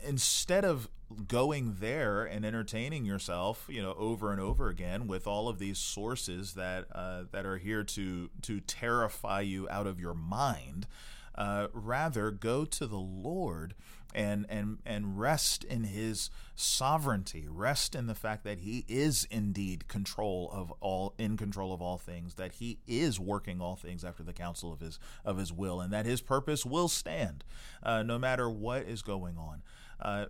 instead 0.05 0.65
of 0.65 0.89
going 1.27 1.77
there 1.79 2.23
and 2.25 2.45
entertaining 2.45 3.05
yourself, 3.05 3.65
you 3.69 3.81
know, 3.81 3.95
over 3.97 4.31
and 4.31 4.39
over 4.39 4.69
again 4.69 5.07
with 5.07 5.27
all 5.27 5.47
of 5.47 5.59
these 5.59 5.77
sources 5.77 6.53
that 6.53 6.85
uh, 6.93 7.23
that 7.31 7.45
are 7.45 7.57
here 7.57 7.83
to 7.83 8.29
to 8.41 8.59
terrify 8.61 9.41
you 9.41 9.67
out 9.69 9.87
of 9.87 9.99
your 9.99 10.13
mind, 10.13 10.87
uh, 11.35 11.67
rather 11.73 12.31
go 12.31 12.65
to 12.65 12.85
the 12.85 12.97
Lord 12.97 13.73
and 14.13 14.45
and 14.49 14.79
and 14.85 15.19
rest 15.19 15.63
in 15.63 15.83
his 15.83 16.29
sovereignty. 16.55 17.47
Rest 17.49 17.95
in 17.95 18.07
the 18.07 18.15
fact 18.15 18.43
that 18.43 18.59
he 18.59 18.85
is 18.87 19.27
indeed 19.29 19.87
control 19.87 20.49
of 20.51 20.73
all 20.81 21.13
in 21.17 21.37
control 21.37 21.73
of 21.73 21.81
all 21.81 21.97
things 21.97 22.35
that 22.35 22.53
he 22.53 22.79
is 22.87 23.19
working 23.19 23.61
all 23.61 23.75
things 23.75 24.03
after 24.03 24.23
the 24.23 24.33
counsel 24.33 24.73
of 24.73 24.79
his 24.79 24.99
of 25.23 25.37
his 25.37 25.53
will 25.53 25.79
and 25.79 25.93
that 25.93 26.05
his 26.05 26.21
purpose 26.21 26.65
will 26.65 26.87
stand 26.87 27.43
uh, 27.83 28.03
no 28.03 28.17
matter 28.17 28.49
what 28.49 28.83
is 28.83 29.01
going 29.01 29.37
on. 29.37 29.61
Uh, 30.01 30.25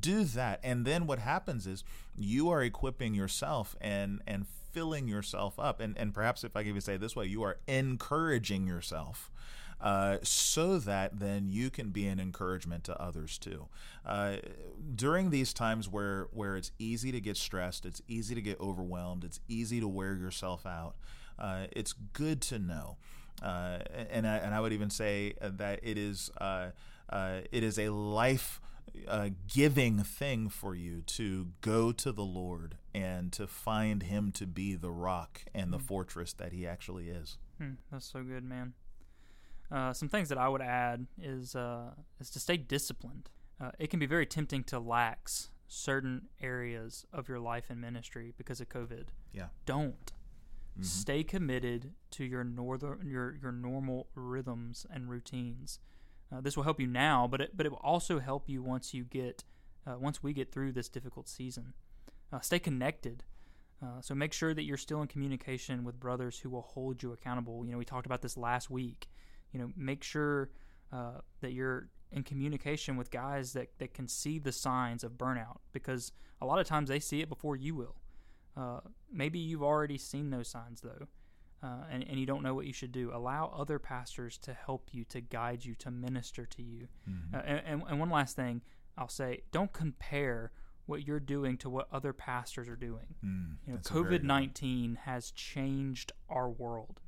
do 0.00 0.24
that. 0.24 0.60
And 0.62 0.86
then 0.86 1.06
what 1.06 1.18
happens 1.18 1.66
is 1.66 1.84
you 2.16 2.48
are 2.50 2.62
equipping 2.62 3.14
yourself 3.14 3.76
and 3.80 4.20
and 4.26 4.46
filling 4.72 5.08
yourself 5.08 5.58
up. 5.58 5.80
And 5.80 5.96
and 5.98 6.14
perhaps 6.14 6.44
if 6.44 6.56
i 6.56 6.62
can 6.62 6.70
even 6.70 6.80
say 6.80 6.96
this 6.96 7.14
way 7.16 7.26
you 7.26 7.42
are 7.42 7.58
encouraging 7.66 8.66
yourself 8.66 9.30
uh, 9.80 10.18
so 10.22 10.78
that 10.78 11.20
then 11.20 11.48
you 11.48 11.70
can 11.70 11.90
be 11.90 12.06
an 12.06 12.18
encouragement 12.18 12.84
to 12.84 13.00
others 13.00 13.38
too. 13.38 13.68
Uh, 14.04 14.36
during 14.94 15.30
these 15.30 15.52
times 15.52 15.88
where 15.88 16.28
where 16.32 16.56
it's 16.56 16.72
easy 16.78 17.12
to 17.12 17.20
get 17.20 17.36
stressed, 17.36 17.86
it's 17.86 18.02
easy 18.08 18.34
to 18.34 18.42
get 18.42 18.58
overwhelmed, 18.60 19.24
it's 19.24 19.40
easy 19.48 19.80
to 19.80 19.88
wear 19.88 20.14
yourself 20.14 20.66
out. 20.66 20.96
Uh, 21.38 21.66
it's 21.72 21.92
good 21.92 22.40
to 22.42 22.58
know, 22.58 22.96
uh, 23.42 23.78
and 24.10 24.26
I, 24.26 24.36
and 24.38 24.52
I 24.52 24.60
would 24.60 24.72
even 24.72 24.90
say 24.90 25.34
that 25.40 25.80
it 25.84 25.96
is 25.96 26.30
uh, 26.40 26.70
it 27.10 27.62
is 27.62 27.78
a 27.78 27.90
life. 27.90 28.60
Uh, 29.06 29.28
giving 29.54 30.02
thing 30.02 30.48
for 30.48 30.74
you 30.74 31.02
to 31.02 31.48
go 31.60 31.92
to 31.92 32.10
the 32.10 32.24
Lord 32.24 32.78
and 32.92 33.30
to 33.34 33.46
find 33.46 34.02
Him 34.02 34.32
to 34.32 34.46
be 34.46 34.74
the 34.74 34.90
rock 34.90 35.42
and 35.54 35.72
the 35.72 35.78
mm. 35.78 35.82
fortress 35.82 36.32
that 36.32 36.52
He 36.52 36.66
actually 36.66 37.08
is. 37.08 37.36
Hmm, 37.58 37.72
that's 37.92 38.10
so 38.10 38.24
good, 38.24 38.42
man. 38.42 38.72
Uh, 39.70 39.92
some 39.92 40.08
things 40.08 40.28
that 40.30 40.38
I 40.38 40.48
would 40.48 40.62
add 40.62 41.06
is 41.20 41.54
uh, 41.54 41.90
is 42.20 42.30
to 42.30 42.40
stay 42.40 42.56
disciplined. 42.56 43.30
Uh, 43.60 43.70
it 43.78 43.90
can 43.90 43.98
be 43.98 44.06
very 44.06 44.24
tempting 44.24 44.64
to 44.64 44.78
lax 44.78 45.50
certain 45.66 46.28
areas 46.40 47.04
of 47.12 47.28
your 47.28 47.38
life 47.38 47.66
and 47.68 47.80
ministry 47.80 48.32
because 48.38 48.60
of 48.60 48.68
COVID. 48.68 49.08
Yeah. 49.32 49.48
Don't. 49.66 50.12
Mm-hmm. 50.72 50.82
Stay 50.84 51.22
committed 51.22 51.92
to 52.12 52.24
your 52.24 52.44
northern 52.44 53.00
your 53.04 53.36
your 53.42 53.52
normal 53.52 54.08
rhythms 54.14 54.86
and 54.90 55.10
routines. 55.10 55.80
Uh, 56.32 56.40
this 56.40 56.56
will 56.56 56.64
help 56.64 56.80
you 56.80 56.86
now, 56.86 57.26
but 57.26 57.40
it, 57.40 57.56
but 57.56 57.66
it 57.66 57.70
will 57.70 57.78
also 57.78 58.20
help 58.20 58.48
you 58.48 58.62
once 58.62 58.94
you 58.94 59.04
get 59.04 59.44
uh, 59.86 59.98
once 59.98 60.22
we 60.22 60.32
get 60.32 60.50
through 60.50 60.72
this 60.72 60.88
difficult 60.88 61.28
season. 61.28 61.74
Uh, 62.32 62.40
stay 62.40 62.58
connected. 62.58 63.24
so 64.00 64.14
make 64.14 64.32
sure 64.32 64.52
that 64.52 64.64
you're 64.64 64.76
still 64.76 65.00
in 65.00 65.08
communication 65.08 65.84
with 65.84 65.98
brothers 66.00 66.38
who 66.38 66.50
will 66.50 66.62
hold 66.62 67.02
you 67.02 67.12
accountable. 67.12 67.64
You 67.64 67.72
know, 67.72 67.78
we 67.78 67.84
talked 67.84 68.06
about 68.06 68.22
this 68.22 68.36
last 68.36 68.70
week 68.70 69.08
you 69.52 69.60
know, 69.60 69.70
make 69.76 70.02
sure 70.02 70.50
uh, 70.92 71.20
that 71.40 71.52
you're 71.52 71.88
in 72.10 72.22
communication 72.22 72.96
with 72.96 73.10
guys 73.10 73.52
that, 73.52 73.68
that 73.78 73.92
can 73.92 74.08
see 74.08 74.38
the 74.38 74.52
signs 74.52 75.04
of 75.04 75.12
burnout 75.12 75.58
because 75.72 76.12
a 76.40 76.46
lot 76.46 76.58
of 76.58 76.66
times 76.66 76.88
they 76.88 77.00
see 77.00 77.20
it 77.20 77.28
before 77.28 77.56
you 77.56 77.74
will. 77.74 77.96
Uh, 78.56 78.80
maybe 79.12 79.38
you've 79.38 79.62
already 79.62 79.98
seen 79.98 80.30
those 80.30 80.48
signs 80.48 80.80
though, 80.80 81.06
uh, 81.62 81.84
and, 81.90 82.04
and 82.08 82.18
you 82.18 82.26
don't 82.26 82.42
know 82.42 82.54
what 82.54 82.66
you 82.66 82.72
should 82.72 82.92
do. 82.92 83.10
Allow 83.12 83.52
other 83.56 83.78
pastors 83.78 84.38
to 84.38 84.54
help 84.54 84.88
you, 84.92 85.04
to 85.04 85.20
guide 85.20 85.64
you, 85.64 85.74
to 85.76 85.90
minister 85.90 86.46
to 86.46 86.62
you. 86.62 86.88
Mm-hmm. 87.08 87.34
Uh, 87.34 87.38
and, 87.38 87.82
and 87.88 88.00
one 88.00 88.10
last 88.10 88.36
thing 88.36 88.62
I'll 88.96 89.08
say 89.08 89.42
don't 89.52 89.72
compare 89.72 90.50
what 90.86 91.06
you're 91.06 91.20
doing 91.20 91.58
to 91.58 91.68
what 91.68 91.86
other 91.92 92.12
pastors 92.12 92.68
are 92.68 92.76
doing. 92.76 93.14
Mm, 93.24 93.56
you 93.66 93.72
know, 93.74 93.78
COVID 93.80 94.22
19 94.22 95.00
has 95.04 95.30
changed 95.30 96.12
our 96.28 96.48
world. 96.48 97.00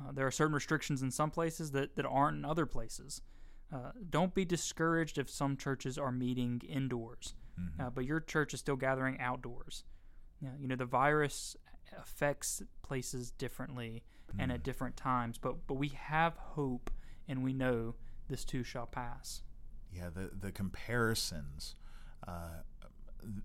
Uh, 0.00 0.12
there 0.12 0.26
are 0.26 0.30
certain 0.30 0.54
restrictions 0.54 1.02
in 1.02 1.10
some 1.10 1.30
places 1.30 1.72
that, 1.72 1.96
that 1.96 2.06
aren't 2.06 2.38
in 2.38 2.44
other 2.44 2.66
places. 2.66 3.22
Uh, 3.72 3.92
don't 4.08 4.34
be 4.34 4.44
discouraged 4.44 5.18
if 5.18 5.30
some 5.30 5.56
churches 5.56 5.96
are 5.98 6.10
meeting 6.10 6.60
indoors, 6.68 7.34
mm-hmm. 7.60 7.80
uh, 7.80 7.90
but 7.90 8.04
your 8.04 8.20
church 8.20 8.52
is 8.54 8.60
still 8.60 8.76
gathering 8.76 9.18
outdoors. 9.20 9.84
you 10.58 10.66
know, 10.66 10.76
the 10.76 10.84
virus 10.84 11.56
affects 12.00 12.62
places 12.82 13.30
differently 13.32 14.02
mm-hmm. 14.30 14.40
and 14.40 14.52
at 14.52 14.60
mm. 14.60 14.62
different 14.64 14.96
times, 14.96 15.38
but 15.38 15.66
but 15.66 15.74
we 15.74 15.88
have 15.88 16.36
hope 16.36 16.90
and 17.28 17.44
we 17.44 17.52
know 17.52 17.94
this 18.28 18.44
too 18.44 18.64
shall 18.64 18.86
pass. 18.86 19.42
Yeah, 19.92 20.10
the 20.12 20.30
the 20.36 20.50
comparisons, 20.50 21.76
uh, 22.26 22.62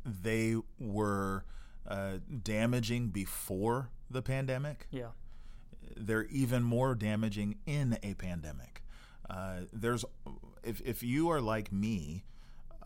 they 0.06 0.56
were 0.80 1.46
uh, 1.88 2.18
damaging 2.44 3.10
before 3.10 3.90
the 4.10 4.22
pandemic. 4.22 4.88
Yeah 4.90 5.10
they're 5.96 6.26
even 6.26 6.64
more 6.64 6.96
damaging 6.96 7.56
in 7.66 7.98
a 8.04 8.14
pandemic. 8.16 8.82
Uh, 9.30 9.62
there's, 9.74 10.06
if 10.64 10.82
if 10.82 11.04
you 11.04 11.30
are 11.30 11.42
like 11.42 11.72
me, 11.72 12.24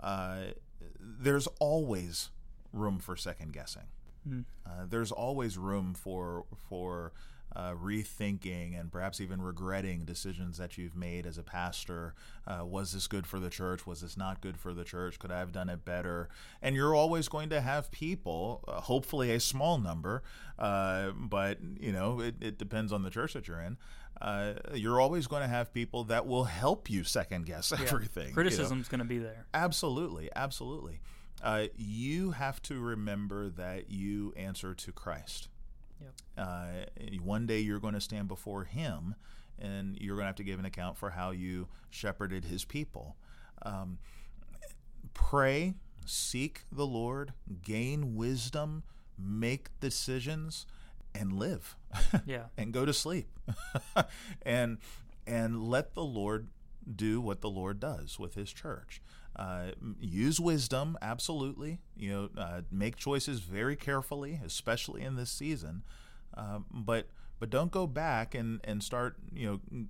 uh, 0.01 0.51
there's 0.99 1.47
always 1.59 2.29
room 2.71 2.99
for 2.99 3.15
second 3.15 3.53
guessing. 3.53 3.87
Mm. 4.27 4.45
Uh, 4.65 4.85
there's 4.87 5.11
always 5.11 5.57
room 5.57 5.93
for 5.93 6.45
for 6.69 7.11
uh, 7.55 7.73
rethinking 7.73 8.79
and 8.79 8.91
perhaps 8.91 9.19
even 9.19 9.41
regretting 9.41 10.05
decisions 10.05 10.57
that 10.57 10.77
you've 10.77 10.95
made 10.95 11.25
as 11.25 11.37
a 11.37 11.43
pastor. 11.43 12.13
Uh, 12.45 12.65
was 12.65 12.93
this 12.93 13.07
good 13.07 13.25
for 13.25 13.39
the 13.39 13.49
church? 13.49 13.87
Was 13.87 14.01
this 14.01 14.15
not 14.15 14.41
good 14.41 14.57
for 14.57 14.73
the 14.73 14.83
church? 14.83 15.19
Could 15.19 15.31
I 15.31 15.39
have 15.39 15.51
done 15.51 15.69
it 15.69 15.83
better? 15.83 16.29
And 16.61 16.75
you're 16.75 16.95
always 16.95 17.27
going 17.27 17.49
to 17.49 17.61
have 17.61 17.91
people, 17.91 18.63
uh, 18.67 18.81
hopefully 18.81 19.31
a 19.31 19.39
small 19.39 19.77
number, 19.77 20.23
uh, 20.57 21.11
but 21.11 21.57
you 21.79 21.91
know 21.91 22.19
it, 22.19 22.35
it, 22.41 22.57
depends 22.57 22.91
on 22.91 23.03
the 23.03 23.09
church 23.09 23.33
that 23.33 23.47
you're 23.47 23.61
in. 23.61 23.77
Uh, 24.21 24.53
you're 24.73 24.99
always 24.99 25.27
going 25.27 25.41
to 25.41 25.47
have 25.47 25.73
people 25.73 26.03
that 26.03 26.27
will 26.27 26.43
help 26.43 26.89
you 26.89 27.03
second 27.03 27.45
guess 27.45 27.71
everything. 27.79 28.27
Yeah. 28.27 28.33
Criticism's 28.33 28.71
you 28.71 28.77
know? 28.77 28.83
going 28.89 28.99
to 28.99 29.05
be 29.05 29.17
there. 29.17 29.45
Absolutely, 29.53 30.29
absolutely. 30.35 30.99
uh, 31.41 31.67
you 31.77 32.31
have 32.31 32.61
to 32.63 32.79
remember 32.79 33.49
that 33.49 33.89
you 33.89 34.33
answer 34.35 34.73
to 34.75 34.91
Christ. 34.91 35.47
Yep. 36.01 36.13
Uh, 36.37 37.19
one 37.23 37.45
day 37.45 37.59
you're 37.59 37.79
going 37.79 37.93
to 37.93 38.01
stand 38.01 38.27
before 38.27 38.63
Him, 38.63 39.15
and 39.57 39.97
you're 39.99 40.15
going 40.15 40.23
to 40.23 40.27
have 40.27 40.35
to 40.37 40.43
give 40.43 40.59
an 40.59 40.65
account 40.65 40.97
for 40.97 41.11
how 41.11 41.31
you 41.31 41.67
shepherded 41.89 42.45
His 42.45 42.65
people. 42.65 43.15
Um, 43.63 43.97
pray, 45.13 45.73
seek 46.05 46.61
the 46.71 46.85
Lord, 46.87 47.33
gain 47.63 48.15
wisdom, 48.15 48.83
make 49.17 49.69
decisions, 49.79 50.65
and 51.13 51.33
live. 51.33 51.75
Yeah. 52.25 52.45
and 52.57 52.71
go 52.71 52.85
to 52.85 52.93
sleep, 52.93 53.27
and 54.43 54.77
and 55.25 55.63
let 55.69 55.95
the 55.95 56.03
Lord 56.03 56.47
do 56.95 57.19
what 57.19 57.41
the 57.41 57.49
Lord 57.49 57.79
does 57.79 58.19
with 58.19 58.35
His 58.35 58.51
church. 58.53 59.01
Uh, 59.39 59.71
use 60.01 60.37
wisdom, 60.37 60.97
absolutely. 61.01 61.79
You 61.95 62.11
know, 62.11 62.29
uh, 62.37 62.61
make 62.69 62.97
choices 62.97 63.39
very 63.39 63.77
carefully, 63.77 64.41
especially 64.45 65.01
in 65.01 65.15
this 65.15 65.31
season. 65.31 65.83
Um, 66.35 66.65
but 66.69 67.07
but 67.39 67.49
don't 67.49 67.71
go 67.71 67.87
back 67.87 68.35
and, 68.35 68.59
and 68.65 68.83
start 68.83 69.15
you 69.33 69.47
know 69.71 69.85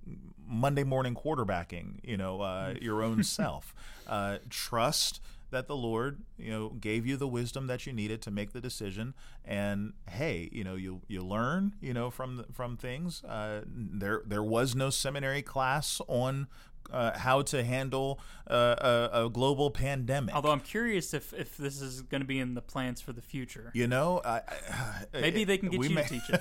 Monday 0.46 0.84
morning 0.84 1.16
quarterbacking. 1.16 1.94
You 2.04 2.16
know 2.16 2.42
uh, 2.42 2.74
your 2.80 3.02
own 3.02 3.24
self. 3.38 3.74
Uh, 4.06 4.38
trust 4.50 5.20
that 5.50 5.66
the 5.66 5.76
Lord, 5.76 6.20
you 6.38 6.50
know, 6.50 6.68
gave 6.68 7.06
you 7.06 7.16
the 7.16 7.26
wisdom 7.26 7.66
that 7.66 7.84
you 7.86 7.92
needed 7.92 8.22
to 8.22 8.30
make 8.30 8.52
the 8.52 8.60
decision. 8.60 9.14
And 9.44 9.94
hey, 10.08 10.48
you 10.52 10.62
know, 10.62 10.76
you 10.76 11.00
you 11.08 11.22
learn, 11.22 11.74
you 11.80 11.92
know, 11.92 12.10
from 12.10 12.44
from 12.52 12.76
things. 12.76 13.24
Uh, 13.24 13.62
there 13.66 14.22
there 14.24 14.42
was 14.42 14.74
no 14.74 14.90
seminary 14.90 15.42
class 15.42 16.00
on 16.06 16.46
uh, 16.92 17.18
how 17.18 17.42
to 17.42 17.62
handle 17.62 18.20
uh, 18.50 19.08
a, 19.12 19.26
a, 19.26 19.30
global 19.30 19.70
pandemic. 19.70 20.34
Although 20.34 20.50
I'm 20.50 20.60
curious 20.60 21.14
if, 21.14 21.32
if 21.32 21.56
this 21.56 21.80
is 21.80 22.02
going 22.02 22.20
to 22.20 22.26
be 22.26 22.40
in 22.40 22.54
the 22.54 22.60
plans 22.60 23.00
for 23.00 23.12
the 23.12 23.22
future. 23.22 23.70
You 23.74 23.86
know, 23.86 24.20
I, 24.24 24.40
I, 24.40 25.04
maybe 25.20 25.44
they 25.44 25.56
can 25.56 25.68
get 25.68 25.82
you 25.84 25.90
may, 25.90 26.02
to 26.02 26.08
teach 26.08 26.22
it. 26.30 26.40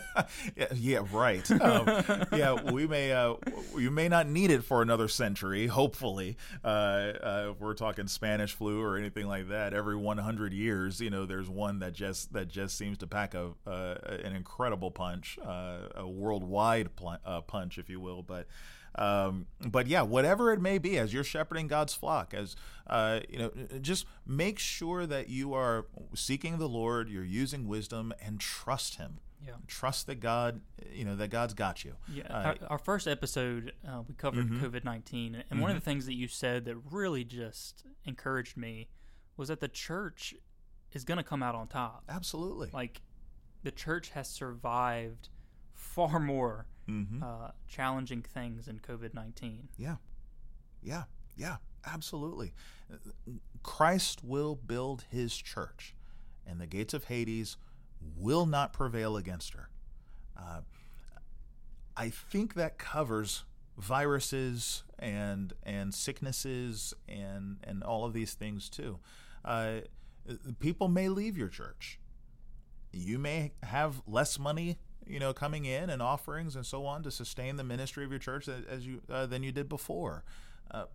yeah, 0.56 0.68
yeah, 0.74 1.06
right. 1.12 1.50
Um, 1.52 2.26
yeah, 2.34 2.72
we 2.72 2.88
may 2.88 3.12
uh, 3.12 3.36
you 3.78 3.92
may 3.92 4.08
not 4.08 4.28
need 4.28 4.50
it 4.50 4.64
for 4.64 4.82
another 4.82 5.08
century. 5.08 5.68
Hopefully, 5.68 6.38
uh, 6.64 6.68
uh, 6.68 7.48
if 7.52 7.60
we're 7.60 7.76
talking 7.76 8.08
Spanish 8.08 8.54
flu 8.56 8.82
or 8.82 8.98
anything 8.98 9.28
like 9.28 9.50
that, 9.50 9.76
every 9.76 9.96
100 9.96 10.52
years, 10.52 11.00
you 11.00 11.12
know, 11.12 11.28
there's 11.28 11.50
one 11.50 11.80
that 11.80 11.94
just 11.94 12.34
that 12.34 12.48
just 12.48 12.76
seems 12.76 12.98
to 13.00 13.08
pack 13.08 13.36
a 13.36 13.52
an 13.68 14.36
incredible 14.36 14.90
punch, 14.90 15.38
a 15.44 16.08
worldwide 16.08 16.96
pl- 16.96 17.20
punch, 17.48 17.78
if 17.78 17.90
you 17.90 18.00
will, 18.00 18.24
but. 18.24 18.48
Um, 18.96 19.48
but 19.66 19.88
yeah, 19.88 20.02
whatever 20.02 20.52
it 20.52 20.62
may 20.62 20.78
be, 20.78 20.98
as 20.98 21.14
you're 21.14 21.24
shepherding 21.24 21.68
God's 21.68 21.94
flock, 21.94 22.34
as 22.34 22.56
uh, 22.88 23.22
you 23.30 23.40
know, 23.40 23.52
just 23.82 24.06
make 24.26 24.60
sure 24.60 25.06
that 25.06 25.30
you 25.30 25.54
are 25.54 25.86
seeking 26.16 26.58
the 26.58 26.68
Lord, 26.68 27.10
you're 27.10 27.24
using 27.24 27.68
wisdom, 27.68 28.14
and 28.22 28.40
trust 28.40 28.96
Him. 28.96 29.20
Yeah. 29.46 29.54
Trust 29.68 30.08
that 30.08 30.20
God, 30.20 30.62
you 30.92 31.06
know, 31.06 31.16
that 31.16 31.30
God's 31.30 31.54
got 31.54 31.86
you. 31.86 31.96
Yeah. 32.12 32.24
Uh, 32.30 32.44
our, 32.44 32.58
our, 32.72 32.78
first 32.78 33.08
episode, 33.08 33.72
uh, 33.88 34.02
we 34.08 34.14
covered 34.16 34.50
mm-hmm. 34.50 34.66
COVID 34.66 34.84
19. 34.84 35.36
And 35.36 35.44
mm-hmm. 35.44 35.60
one 35.62 35.72
of 35.72 35.78
the 35.78 35.82
things 35.82 36.06
that 36.08 36.16
you 36.16 36.28
said 36.28 36.66
that 36.66 36.76
really 36.92 37.24
just 37.24 37.86
encouraged 38.06 38.58
me 38.58 38.90
was 39.38 39.48
that 39.48 39.62
the 39.62 39.70
church 39.70 40.36
is 40.92 41.06
going 41.06 41.20
to 41.20 41.24
come 41.24 41.42
out 41.42 41.56
on 41.56 41.68
top. 41.68 42.04
Absolutely. 42.10 42.70
Like, 42.74 43.02
the 43.64 43.72
church 43.72 44.10
has 44.10 44.28
survived 44.28 45.30
far 45.74 46.20
more 46.20 46.66
mm-hmm. 46.90 47.24
uh, 47.24 47.52
challenging 47.68 48.22
things 48.22 48.68
in 48.68 48.80
COVID 48.80 49.14
19. 49.14 49.70
Yeah. 49.78 49.96
Yeah. 50.82 51.04
Yeah. 51.36 51.58
Absolutely. 51.86 52.54
Christ 53.64 54.24
will 54.24 54.56
build 54.56 55.06
his 55.10 55.36
church, 55.36 55.96
and 56.46 56.60
the 56.60 56.68
gates 56.68 56.94
of 56.94 57.06
Hades 57.06 57.58
will 58.18 58.46
not 58.46 58.74
prevail 58.74 59.18
against 59.18 59.54
her. 59.54 59.70
Uh, 60.38 60.62
I 61.96 62.10
think 62.10 62.54
that 62.56 62.78
covers 62.78 63.44
viruses 63.78 64.84
and 64.98 65.54
and 65.64 65.94
sicknesses 65.94 66.94
and 67.08 67.58
and 67.64 67.84
all 67.84 68.06
of 68.06 68.14
these 68.14 68.34
things 68.34 68.70
too. 68.70 69.00
Uh, 69.44 69.82
people 70.60 70.88
may 70.88 71.10
leave 71.10 71.38
your 71.38 71.48
church. 71.48 72.00
You 72.92 73.20
may 73.20 73.54
have 73.64 74.02
less 74.08 74.40
money 74.40 74.78
you 75.10 75.20
know, 75.20 75.34
coming 75.34 75.66
in 75.66 75.90
and 75.90 76.02
offerings 76.02 76.56
and 76.56 76.66
so 76.66 76.86
on 76.86 77.04
to 77.04 77.12
sustain 77.12 77.56
the 77.56 77.64
ministry 77.64 78.06
of 78.06 78.12
your 78.12 78.20
church 78.20 78.48
as 78.48 78.86
you 78.86 79.02
uh, 79.10 79.26
than 79.26 79.44
you 79.44 79.52
did 79.52 79.68
before. 79.68 80.24
Uh, 80.72 80.86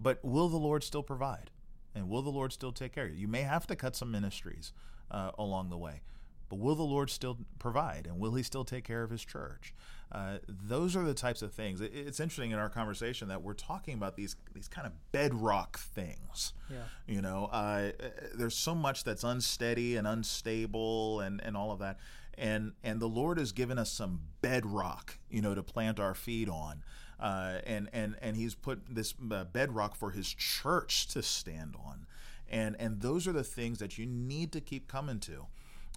but 0.00 0.18
will 0.24 0.48
the 0.48 0.56
Lord 0.56 0.82
still 0.82 1.02
provide? 1.02 1.50
And 1.94 2.08
will 2.08 2.22
the 2.22 2.30
Lord 2.30 2.52
still 2.52 2.72
take 2.72 2.94
care 2.94 3.04
of 3.04 3.10
you? 3.10 3.18
You 3.18 3.28
may 3.28 3.42
have 3.42 3.66
to 3.66 3.76
cut 3.76 3.94
some 3.94 4.10
ministries 4.10 4.72
uh, 5.10 5.32
along 5.38 5.68
the 5.68 5.76
way, 5.76 6.00
but 6.48 6.58
will 6.58 6.74
the 6.74 6.82
Lord 6.82 7.10
still 7.10 7.36
provide? 7.58 8.06
And 8.06 8.18
will 8.18 8.32
He 8.34 8.42
still 8.42 8.64
take 8.64 8.84
care 8.84 9.02
of 9.02 9.10
His 9.10 9.22
church? 9.22 9.74
Uh, 10.10 10.38
those 10.46 10.96
are 10.96 11.04
the 11.04 11.14
types 11.14 11.42
of 11.42 11.52
things. 11.52 11.82
It, 11.82 11.92
it's 11.94 12.20
interesting 12.20 12.50
in 12.50 12.58
our 12.58 12.70
conversation 12.70 13.28
that 13.28 13.42
we're 13.42 13.52
talking 13.52 13.94
about 13.94 14.16
these 14.16 14.36
these 14.54 14.68
kind 14.68 14.86
of 14.86 14.92
bedrock 15.12 15.78
things. 15.78 16.54
Yeah. 16.70 16.76
You 17.06 17.20
know, 17.20 17.50
uh, 17.52 17.92
there's 18.34 18.56
so 18.56 18.74
much 18.74 19.04
that's 19.04 19.24
unsteady 19.24 19.96
and 19.96 20.06
unstable 20.06 21.20
and, 21.20 21.42
and 21.42 21.56
all 21.56 21.70
of 21.70 21.78
that 21.80 21.98
and 22.36 22.72
and 22.82 23.00
the 23.00 23.08
Lord 23.08 23.38
has 23.38 23.52
given 23.52 23.78
us 23.78 23.90
some 23.90 24.20
bedrock, 24.40 25.18
you 25.30 25.40
know, 25.42 25.54
to 25.54 25.62
plant 25.62 26.00
our 26.00 26.14
feet 26.14 26.48
on, 26.48 26.82
uh, 27.20 27.58
and 27.66 27.88
and 27.92 28.16
and 28.20 28.36
He's 28.36 28.54
put 28.54 28.82
this 28.88 29.14
uh, 29.30 29.44
bedrock 29.44 29.94
for 29.94 30.10
His 30.10 30.32
church 30.32 31.06
to 31.08 31.22
stand 31.22 31.74
on, 31.84 32.06
and 32.50 32.76
and 32.78 33.00
those 33.00 33.26
are 33.26 33.32
the 33.32 33.44
things 33.44 33.78
that 33.78 33.98
you 33.98 34.06
need 34.06 34.52
to 34.52 34.60
keep 34.60 34.88
coming 34.88 35.20
to 35.20 35.46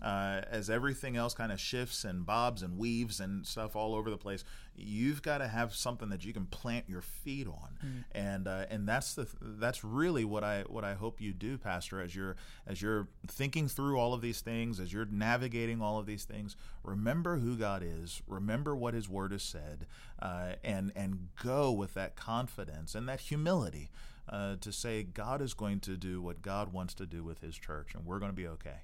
uh, 0.02 0.42
as 0.52 0.70
everything 0.70 1.16
else 1.16 1.34
kind 1.34 1.52
of 1.52 1.60
shifts 1.60 2.04
and 2.04 2.26
bobs 2.26 2.62
and 2.62 2.78
weaves 2.78 3.20
and 3.20 3.46
stuff 3.48 3.76
all 3.76 3.96
over 3.96 4.10
the 4.10 4.18
place, 4.18 4.44
you've 4.76 5.22
got 5.22 5.38
to 5.38 5.48
have 5.48 5.74
something 5.74 6.10
that 6.10 6.26
you 6.26 6.34
can 6.34 6.46
plant 6.46 6.86
your 6.90 7.02
feet 7.02 7.48
on, 7.48 7.78
mm. 7.84 8.04
and 8.12 8.48
uh, 8.48 8.66
and 8.70 8.88
that's 8.88 9.14
the 9.14 9.28
that's 9.42 9.84
really 9.84 10.26
what 10.26 10.44
I 10.44 10.64
what 10.68 10.84
I 10.84 10.96
hope 10.96 11.22
you 11.22 11.32
do, 11.32 11.58
Pastor, 11.58 12.02
as 12.02 12.14
you're 12.14 12.36
as 12.68 12.82
you're 12.82 13.08
thinking 13.28 13.70
through 13.70 13.98
all 13.98 14.14
of 14.14 14.22
these 14.22 14.42
things, 14.42 14.80
as 14.80 14.92
you're 14.92 15.06
navigating 15.06 15.82
all 15.82 15.98
of 15.98 16.06
these 16.06 16.26
things. 16.26 16.58
Remember 16.84 17.38
who 17.38 17.56
God 17.56 17.82
is. 17.84 18.22
Remember 18.28 18.76
what 18.76 18.94
His 18.94 19.08
Word 19.08 19.32
has 19.32 19.44
said, 19.44 19.88
uh, 20.22 20.54
and 20.64 20.92
and 20.96 21.30
go 21.42 21.72
with 21.72 21.94
that 21.94 22.16
confidence 22.16 22.96
and 22.96 23.08
that 23.08 23.22
humility. 23.22 23.90
Uh, 24.28 24.56
to 24.60 24.72
say 24.72 25.04
God 25.04 25.40
is 25.40 25.54
going 25.54 25.80
to 25.82 25.96
do 25.96 26.20
what 26.20 26.42
God 26.42 26.74
wants 26.74 26.96
to 26.96 27.06
do 27.06 27.24
with 27.24 27.42
His 27.42 27.56
church, 27.56 27.94
and 27.94 28.08
we're 28.08 28.18
going 28.18 28.32
to 28.32 28.36
be 28.36 28.48
okay. 28.48 28.82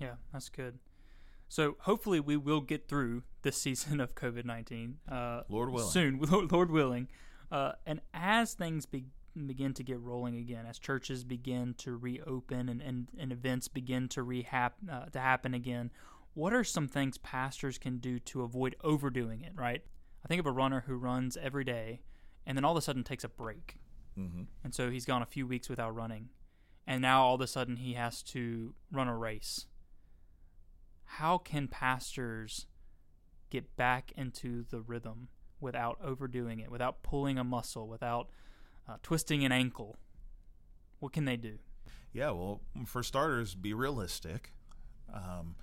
Yeah, 0.00 0.14
that's 0.32 0.48
good. 0.48 0.78
So 1.48 1.76
hopefully 1.80 2.20
we 2.20 2.36
will 2.36 2.60
get 2.60 2.88
through 2.88 3.24
this 3.42 3.56
season 3.56 4.00
of 4.00 4.14
COVID 4.14 4.44
nineteen. 4.44 4.98
Uh, 5.10 5.42
Lord 5.48 5.70
willing, 5.70 5.90
soon. 5.90 6.20
Lord 6.50 6.70
willing. 6.70 7.08
Uh, 7.50 7.72
and 7.84 8.00
as 8.14 8.54
things 8.54 8.86
be, 8.86 9.06
begin 9.46 9.74
to 9.74 9.82
get 9.82 10.00
rolling 10.00 10.36
again, 10.36 10.66
as 10.66 10.78
churches 10.78 11.24
begin 11.24 11.74
to 11.78 11.96
reopen 11.96 12.68
and, 12.68 12.80
and, 12.80 13.08
and 13.18 13.32
events 13.32 13.66
begin 13.66 14.08
to 14.08 14.24
rehap 14.24 14.72
uh, 14.90 15.06
to 15.06 15.18
happen 15.18 15.52
again, 15.52 15.90
what 16.34 16.52
are 16.52 16.62
some 16.62 16.86
things 16.86 17.18
pastors 17.18 17.76
can 17.78 17.98
do 17.98 18.20
to 18.20 18.42
avoid 18.42 18.76
overdoing 18.84 19.42
it? 19.42 19.52
Right. 19.56 19.82
I 20.24 20.28
think 20.28 20.38
of 20.38 20.46
a 20.46 20.52
runner 20.52 20.84
who 20.86 20.94
runs 20.94 21.36
every 21.36 21.64
day, 21.64 22.02
and 22.46 22.56
then 22.56 22.64
all 22.64 22.72
of 22.72 22.78
a 22.78 22.82
sudden 22.82 23.02
takes 23.02 23.24
a 23.24 23.28
break, 23.28 23.80
mm-hmm. 24.18 24.42
and 24.62 24.74
so 24.74 24.90
he's 24.90 25.06
gone 25.06 25.22
a 25.22 25.26
few 25.26 25.46
weeks 25.46 25.68
without 25.68 25.94
running, 25.94 26.28
and 26.86 27.00
now 27.00 27.24
all 27.24 27.36
of 27.36 27.40
a 27.40 27.46
sudden 27.46 27.76
he 27.76 27.94
has 27.94 28.22
to 28.24 28.74
run 28.92 29.08
a 29.08 29.16
race 29.16 29.66
how 31.14 31.38
can 31.38 31.66
pastors 31.66 32.66
get 33.50 33.76
back 33.76 34.12
into 34.16 34.64
the 34.70 34.80
rhythm 34.80 35.26
without 35.60 35.98
overdoing 36.02 36.60
it, 36.60 36.70
without 36.70 37.02
pulling 37.02 37.36
a 37.36 37.42
muscle, 37.42 37.88
without 37.88 38.28
uh, 38.88 38.94
twisting 39.02 39.44
an 39.44 39.50
ankle? 39.50 39.96
What 41.00 41.12
can 41.12 41.24
they 41.24 41.36
do? 41.36 41.58
Yeah, 42.12 42.30
well, 42.30 42.60
for 42.86 43.02
starters, 43.02 43.56
be 43.56 43.74
realistic. 43.74 44.52
Um, 45.12 45.56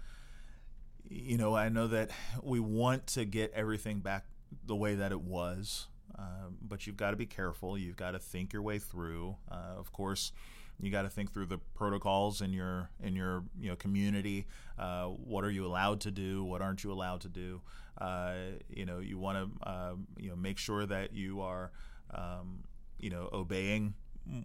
you 1.09 1.37
know, 1.37 1.55
I 1.55 1.69
know 1.69 1.87
that 1.87 2.11
we 2.43 2.59
want 2.59 3.07
to 3.07 3.23
get 3.23 3.53
everything 3.53 4.01
back 4.01 4.25
the 4.65 4.75
way 4.75 4.95
that 4.95 5.13
it 5.13 5.21
was, 5.21 5.87
uh, 6.19 6.49
but 6.61 6.85
you've 6.85 6.97
got 6.97 7.11
to 7.11 7.17
be 7.17 7.25
careful. 7.25 7.77
You've 7.77 7.95
got 7.95 8.11
to 8.11 8.19
think 8.19 8.51
your 8.51 8.61
way 8.61 8.79
through. 8.79 9.37
Uh, 9.49 9.75
of 9.77 9.93
course, 9.93 10.33
you 10.79 10.91
got 10.91 11.03
to 11.03 11.09
think 11.09 11.33
through 11.33 11.47
the 11.47 11.57
protocols 11.75 12.41
in 12.41 12.53
your 12.53 12.89
in 13.01 13.15
your 13.15 13.43
you 13.59 13.69
know 13.69 13.75
community. 13.75 14.45
Uh, 14.77 15.05
what 15.05 15.43
are 15.43 15.49
you 15.49 15.65
allowed 15.65 16.01
to 16.01 16.11
do? 16.11 16.43
What 16.43 16.61
aren't 16.61 16.83
you 16.83 16.91
allowed 16.91 17.21
to 17.21 17.29
do? 17.29 17.61
Uh, 17.97 18.33
you 18.69 18.85
know, 18.85 18.99
you 18.99 19.17
want 19.17 19.37
to 19.61 19.67
uh, 19.67 19.93
you 20.17 20.29
know 20.29 20.35
make 20.35 20.57
sure 20.57 20.85
that 20.85 21.13
you 21.13 21.41
are 21.41 21.71
um, 22.13 22.63
you 22.99 23.09
know 23.09 23.29
obeying 23.33 23.95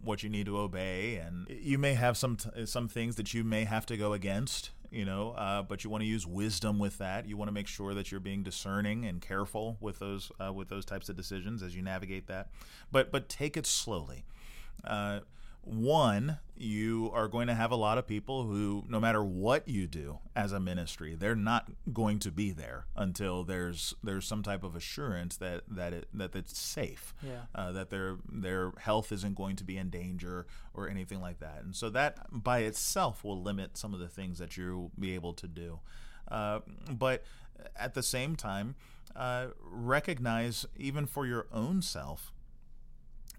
what 0.02 0.22
you 0.22 0.30
need 0.30 0.46
to 0.46 0.58
obey, 0.58 1.16
and 1.16 1.46
you 1.50 1.76
may 1.76 1.94
have 1.94 2.16
some 2.16 2.36
t- 2.36 2.66
some 2.66 2.88
things 2.88 3.16
that 3.16 3.34
you 3.34 3.44
may 3.44 3.64
have 3.64 3.84
to 3.86 3.96
go 3.96 4.12
against. 4.12 4.70
You 4.90 5.06
know, 5.06 5.30
uh, 5.30 5.62
but 5.62 5.84
you 5.84 5.90
want 5.90 6.02
to 6.02 6.06
use 6.06 6.26
wisdom 6.26 6.78
with 6.78 6.98
that. 6.98 7.26
You 7.26 7.38
want 7.38 7.48
to 7.48 7.52
make 7.52 7.66
sure 7.66 7.94
that 7.94 8.10
you're 8.10 8.20
being 8.20 8.42
discerning 8.42 9.06
and 9.06 9.22
careful 9.22 9.78
with 9.80 9.98
those 9.98 10.30
uh, 10.38 10.52
with 10.52 10.68
those 10.68 10.84
types 10.84 11.08
of 11.08 11.16
decisions 11.16 11.62
as 11.62 11.74
you 11.74 11.82
navigate 11.82 12.26
that. 12.28 12.48
But 12.90 13.10
but 13.10 13.28
take 13.28 13.56
it 13.56 13.66
slowly. 13.66 14.24
Uh, 14.84 15.20
one, 15.62 16.38
you 16.56 17.10
are 17.14 17.28
going 17.28 17.46
to 17.46 17.54
have 17.54 17.70
a 17.70 17.76
lot 17.76 17.98
of 17.98 18.06
people 18.06 18.44
who, 18.44 18.84
no 18.88 18.98
matter 19.00 19.22
what 19.22 19.66
you 19.68 19.86
do 19.86 20.18
as 20.36 20.52
a 20.52 20.60
ministry, 20.60 21.14
they're 21.14 21.34
not 21.34 21.70
going 21.92 22.18
to 22.20 22.30
be 22.30 22.50
there 22.52 22.86
until 22.96 23.42
there's 23.44 23.94
there's 24.02 24.26
some 24.26 24.42
type 24.42 24.62
of 24.64 24.74
assurance 24.76 25.36
that 25.38 25.62
that 25.68 25.92
it 25.92 26.08
that 26.14 26.34
it's 26.36 26.58
safe, 26.58 27.14
Yeah. 27.22 27.42
uh, 27.54 27.72
that 27.72 27.90
their 27.90 28.16
their 28.30 28.72
health 28.78 29.12
isn't 29.12 29.34
going 29.36 29.56
to 29.56 29.64
be 29.64 29.76
in 29.76 29.88
danger 29.90 30.46
or 30.74 30.88
anything 30.88 31.20
like 31.20 31.38
that. 31.40 31.62
And 31.62 31.74
so 31.74 31.90
that 31.90 32.18
by 32.30 32.60
itself 32.60 33.24
will 33.24 33.40
limit 33.40 33.76
some 33.76 33.94
of 33.94 34.00
the 34.00 34.08
things 34.08 34.38
that 34.38 34.56
you'll 34.56 34.90
be 34.98 35.14
able 35.14 35.32
to 35.34 35.46
do. 35.48 35.80
Uh, 36.28 36.60
but 36.90 37.22
at 37.76 37.94
the 37.94 38.02
same 38.02 38.36
time, 38.36 38.74
uh, 39.14 39.48
recognize 39.60 40.66
even 40.76 41.06
for 41.06 41.26
your 41.26 41.46
own 41.52 41.82
self 41.82 42.32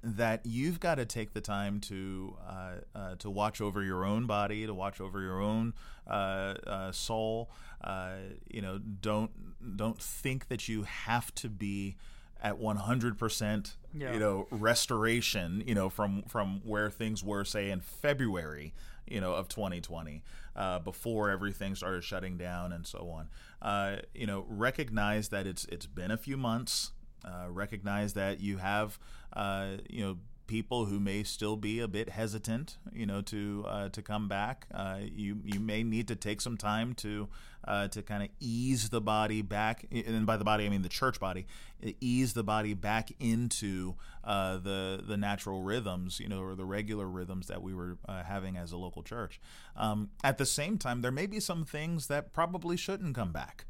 that 0.03 0.45
you've 0.45 0.79
got 0.79 0.95
to 0.95 1.05
take 1.05 1.33
the 1.33 1.41
time 1.41 1.79
to 1.81 2.35
uh, 2.47 2.71
uh, 2.93 3.15
to 3.19 3.29
watch 3.29 3.61
over 3.61 3.81
your 3.81 4.03
own 4.05 4.25
body, 4.25 4.65
to 4.65 4.73
watch 4.73 4.99
over 4.99 5.21
your 5.21 5.39
own 5.41 5.73
uh, 6.07 6.55
uh, 6.67 6.91
soul. 6.91 7.49
Uh, 7.81 8.15
you 8.49 8.61
know, 8.61 8.77
don't 8.77 9.31
don't 9.77 10.01
think 10.01 10.47
that 10.49 10.67
you 10.67 10.83
have 10.83 11.33
to 11.35 11.49
be 11.49 11.95
at 12.41 12.59
100% 12.59 13.75
Yeah. 13.93 14.11
you 14.13 14.19
know 14.19 14.47
restoration 14.51 15.63
you 15.65 15.73
know 15.73 15.89
from 15.89 16.23
from 16.23 16.59
where 16.65 16.89
things 16.89 17.23
were 17.23 17.45
say 17.45 17.69
in 17.69 17.79
February 17.79 18.73
you 19.07 19.21
know 19.21 19.33
of 19.33 19.47
2020 19.47 20.21
uh, 20.55 20.79
before 20.79 21.29
everything 21.29 21.73
started 21.75 22.03
shutting 22.03 22.37
down 22.37 22.73
and 22.73 22.85
so 22.85 23.09
on 23.09 23.29
uh, 23.61 24.01
you 24.13 24.27
know 24.27 24.45
recognize 24.49 25.29
that 25.29 25.47
it's 25.47 25.63
it's 25.65 25.85
been 25.85 26.11
a 26.11 26.17
few 26.17 26.35
months 26.35 26.91
uh, 27.23 27.49
recognize 27.49 28.13
that 28.13 28.39
you 28.39 28.57
have 28.57 28.99
uh, 29.33 29.77
you 29.89 30.03
know 30.03 30.17
people 30.47 30.85
who 30.85 30.99
may 30.99 31.23
still 31.23 31.55
be 31.55 31.79
a 31.79 31.87
bit 31.87 32.09
hesitant 32.09 32.77
you 32.91 33.05
know 33.05 33.21
to 33.21 33.65
uh, 33.67 33.89
to 33.89 34.01
come 34.01 34.27
back. 34.27 34.67
Uh, 34.73 34.99
you 35.01 35.37
you 35.43 35.59
may 35.59 35.83
need 35.83 36.07
to 36.07 36.15
take 36.15 36.41
some 36.41 36.57
time 36.57 36.93
to 36.93 37.27
uh, 37.65 37.87
to 37.87 38.01
kind 38.01 38.23
of 38.23 38.29
ease 38.39 38.89
the 38.89 39.01
body 39.01 39.41
back 39.41 39.85
and 39.91 40.25
by 40.25 40.37
the 40.37 40.43
body 40.43 40.65
I 40.65 40.69
mean 40.69 40.81
the 40.81 40.89
church 40.89 41.19
body 41.19 41.47
ease 42.01 42.33
the 42.33 42.43
body 42.43 42.73
back 42.73 43.11
into 43.19 43.95
uh, 44.23 44.57
the 44.57 45.01
the 45.05 45.17
natural 45.17 45.61
rhythms 45.61 46.19
you 46.19 46.27
know 46.27 46.41
or 46.41 46.55
the 46.55 46.65
regular 46.65 47.07
rhythms 47.07 47.47
that 47.47 47.61
we 47.61 47.73
were 47.73 47.97
uh, 48.07 48.23
having 48.23 48.57
as 48.57 48.71
a 48.71 48.77
local 48.77 49.03
church. 49.03 49.39
Um, 49.75 50.09
at 50.23 50.37
the 50.37 50.45
same 50.45 50.77
time 50.77 51.01
there 51.01 51.11
may 51.11 51.25
be 51.25 51.39
some 51.39 51.65
things 51.65 52.07
that 52.07 52.33
probably 52.33 52.77
shouldn't 52.77 53.15
come 53.15 53.31
back 53.31 53.65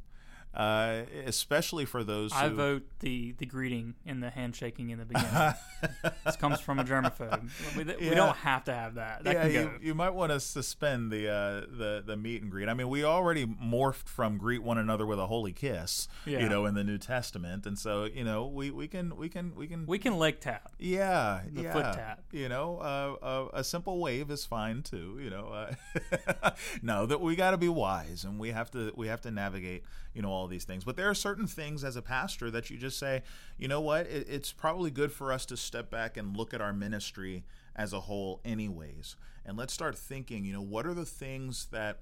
uh, 0.53 1.01
especially 1.25 1.85
for 1.85 2.03
those 2.03 2.31
I 2.31 2.49
who 2.49 2.55
vote 2.55 2.83
the, 2.99 3.33
the 3.37 3.45
greeting 3.45 3.95
and 4.05 4.21
the 4.21 4.29
handshaking 4.29 4.89
in 4.91 4.99
the 4.99 5.05
beginning. 5.05 5.53
this 6.25 6.35
comes 6.35 6.59
from 6.59 6.79
a 6.79 6.83
germaphobe. 6.83 7.49
We, 7.75 7.83
we 7.83 8.07
Yeah. 8.09 8.15
don't 8.15 8.35
have 8.37 8.63
to 8.65 8.73
have 8.73 8.95
that. 8.95 9.23
That 9.23 9.33
yeah, 9.33 9.61
you, 9.61 9.71
you 9.81 9.93
might 9.95 10.11
want 10.11 10.31
to 10.31 10.39
suspend 10.39 11.11
the 11.11 11.27
uh, 11.29 11.61
the 11.77 12.03
the 12.05 12.15
meet 12.15 12.41
and 12.41 12.51
greet. 12.51 12.69
I 12.69 12.73
mean, 12.73 12.89
we 12.89 13.03
already 13.03 13.45
morphed 13.45 14.07
from 14.07 14.37
greet 14.37 14.61
one 14.63 14.77
another 14.77 15.05
with 15.05 15.19
a 15.19 15.27
holy 15.27 15.53
kiss, 15.53 16.07
Yeah. 16.25 16.39
you 16.39 16.49
know, 16.49 16.65
in 16.65 16.75
the 16.75 16.83
New 16.83 16.97
Testament, 16.97 17.65
and 17.65 17.77
so 17.77 18.05
you 18.05 18.23
know, 18.23 18.45
we, 18.45 18.69
we 18.71 18.87
can 18.87 19.15
we 19.17 19.29
can 19.29 19.55
we 19.55 19.67
can 19.67 19.85
we 19.85 19.97
can 19.99 20.17
leg 20.17 20.39
tap. 20.39 20.71
yeah 20.79 21.41
the 21.51 21.63
yeah 21.63 21.73
foot 21.73 21.83
tap. 21.93 22.19
you 22.31 22.47
know 22.49 22.77
uh, 22.77 23.25
uh, 23.25 23.47
a 23.53 23.63
simple 23.63 23.99
wave 23.99 24.29
is 24.29 24.45
fine 24.45 24.81
too 24.83 25.19
you 25.21 25.29
know 25.29 25.47
uh, 25.47 26.51
no 26.81 27.05
that 27.05 27.21
we 27.21 27.35
got 27.35 27.51
to 27.51 27.57
be 27.57 27.67
wise 27.69 28.23
and 28.23 28.39
we 28.39 28.51
have 28.51 28.69
to 28.71 28.91
we 28.95 29.07
have 29.07 29.21
to 29.21 29.31
navigate 29.31 29.83
you 30.13 30.21
know 30.21 30.29
all 30.29 30.42
these 30.47 30.65
things. 30.65 30.83
But 30.83 30.95
there 30.95 31.09
are 31.09 31.15
certain 31.15 31.47
things 31.47 31.83
as 31.83 31.95
a 31.95 32.01
pastor 32.01 32.51
that 32.51 32.69
you 32.69 32.77
just 32.77 32.97
say 32.99 33.23
you 33.57 33.67
know 33.67 33.81
what? 33.81 34.07
It, 34.07 34.27
it's 34.29 34.51
probably 34.51 34.91
good 34.91 35.11
for 35.11 35.31
us 35.31 35.45
to 35.47 35.57
step 35.57 35.89
back 35.89 36.17
and 36.17 36.35
look 36.35 36.53
at 36.53 36.61
our 36.61 36.73
ministry 36.73 37.43
as 37.75 37.93
a 37.93 38.01
whole 38.01 38.41
anyways. 38.45 39.15
And 39.45 39.57
let's 39.57 39.73
start 39.73 39.97
thinking 39.97 40.45
you 40.45 40.53
know 40.53 40.61
what 40.61 40.85
are 40.85 40.93
the 40.93 41.05
things 41.05 41.67
that 41.71 41.99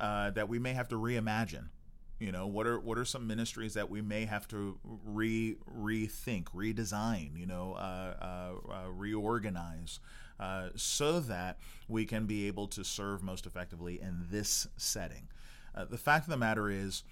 uh, 0.00 0.30
that 0.30 0.48
we 0.48 0.58
may 0.58 0.72
have 0.72 0.88
to 0.88 0.96
reimagine? 0.96 1.68
You 2.18 2.32
know 2.32 2.46
what 2.46 2.66
are 2.66 2.78
what 2.78 2.96
are 2.98 3.04
some 3.04 3.26
ministries 3.26 3.74
that 3.74 3.90
we 3.90 4.00
may 4.00 4.24
have 4.24 4.46
to 4.48 4.78
re 5.04 5.56
rethink 5.70 6.44
redesign 6.54 7.36
you 7.36 7.46
know 7.46 7.74
uh, 7.74 8.14
uh, 8.20 8.72
uh, 8.72 8.90
reorganize 8.90 9.98
uh, 10.38 10.68
so 10.76 11.20
that 11.20 11.58
we 11.88 12.04
can 12.04 12.26
be 12.26 12.46
able 12.46 12.66
to 12.68 12.84
serve 12.84 13.22
most 13.22 13.46
effectively 13.46 14.00
in 14.00 14.26
this 14.30 14.68
setting? 14.76 15.28
Uh, 15.74 15.84
the 15.84 15.98
fact 15.98 16.26
of 16.26 16.30
the 16.30 16.36
matter 16.36 16.70
is 16.70 17.02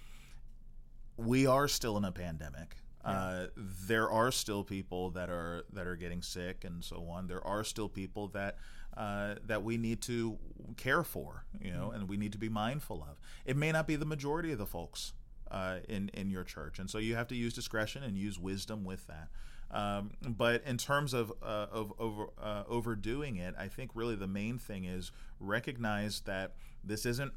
we 1.16 1.46
are 1.46 1.68
still 1.68 1.96
in 1.96 2.04
a 2.04 2.12
pandemic. 2.12 2.76
Uh, 3.04 3.46
there 3.56 4.08
are 4.08 4.30
still 4.30 4.62
people 4.62 5.10
that 5.10 5.28
are 5.28 5.64
that 5.72 5.88
are 5.88 5.96
getting 5.96 6.22
sick 6.22 6.64
and 6.64 6.84
so 6.84 7.08
on. 7.08 7.26
There 7.26 7.44
are 7.44 7.64
still 7.64 7.88
people 7.88 8.28
that 8.28 8.58
uh, 8.96 9.36
that 9.46 9.64
we 9.64 9.76
need 9.76 10.00
to 10.02 10.38
care 10.76 11.02
for, 11.02 11.44
you 11.60 11.72
know, 11.72 11.90
and 11.90 12.08
we 12.08 12.16
need 12.16 12.32
to 12.32 12.38
be 12.38 12.48
mindful 12.48 13.02
of. 13.02 13.18
It 13.44 13.56
may 13.56 13.72
not 13.72 13.86
be 13.88 13.96
the 13.96 14.04
majority 14.04 14.52
of 14.52 14.58
the 14.58 14.66
folks 14.66 15.14
uh, 15.50 15.78
in 15.88 16.10
in 16.10 16.30
your 16.30 16.44
church, 16.44 16.78
and 16.78 16.88
so 16.88 16.98
you 16.98 17.16
have 17.16 17.26
to 17.28 17.34
use 17.34 17.52
discretion 17.54 18.04
and 18.04 18.16
use 18.16 18.38
wisdom 18.38 18.84
with 18.84 19.06
that. 19.08 19.28
Um, 19.72 20.10
but 20.22 20.62
in 20.64 20.76
terms 20.76 21.14
of 21.14 21.32
uh, 21.42 21.66
of 21.72 21.92
over, 21.98 22.26
uh, 22.40 22.64
overdoing 22.68 23.36
it, 23.36 23.54
I 23.58 23.68
think 23.68 23.92
really 23.94 24.14
the 24.14 24.26
main 24.28 24.58
thing 24.58 24.84
is 24.84 25.10
recognize 25.40 26.20
that 26.20 26.52
this 26.84 27.06
isn't 27.06 27.32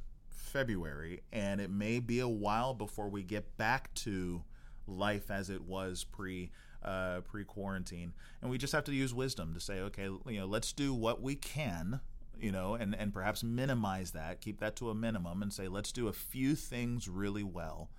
February, 0.45 1.21
and 1.31 1.59
it 1.59 1.69
may 1.69 1.99
be 1.99 2.19
a 2.19 2.27
while 2.27 2.73
before 2.73 3.09
we 3.09 3.23
get 3.23 3.57
back 3.57 3.93
to 3.95 4.43
life 4.87 5.31
as 5.31 5.49
it 5.49 5.61
was 5.61 6.03
pre 6.03 6.51
uh, 6.83 7.21
pre 7.21 7.43
quarantine, 7.43 8.13
and 8.41 8.51
we 8.51 8.57
just 8.57 8.73
have 8.73 8.83
to 8.85 8.93
use 8.93 9.13
wisdom 9.13 9.53
to 9.53 9.59
say, 9.59 9.79
okay, 9.79 10.03
you 10.03 10.39
know, 10.39 10.45
let's 10.45 10.71
do 10.71 10.93
what 10.93 11.21
we 11.21 11.35
can, 11.35 11.99
you 12.39 12.51
know, 12.51 12.75
and 12.75 12.95
and 12.95 13.13
perhaps 13.13 13.43
minimize 13.43 14.11
that, 14.11 14.41
keep 14.41 14.59
that 14.59 14.75
to 14.77 14.89
a 14.89 14.95
minimum, 14.95 15.41
and 15.41 15.51
say, 15.51 15.67
let's 15.67 15.91
do 15.91 16.07
a 16.07 16.13
few 16.13 16.55
things 16.55 17.07
really 17.09 17.43
well. 17.43 17.89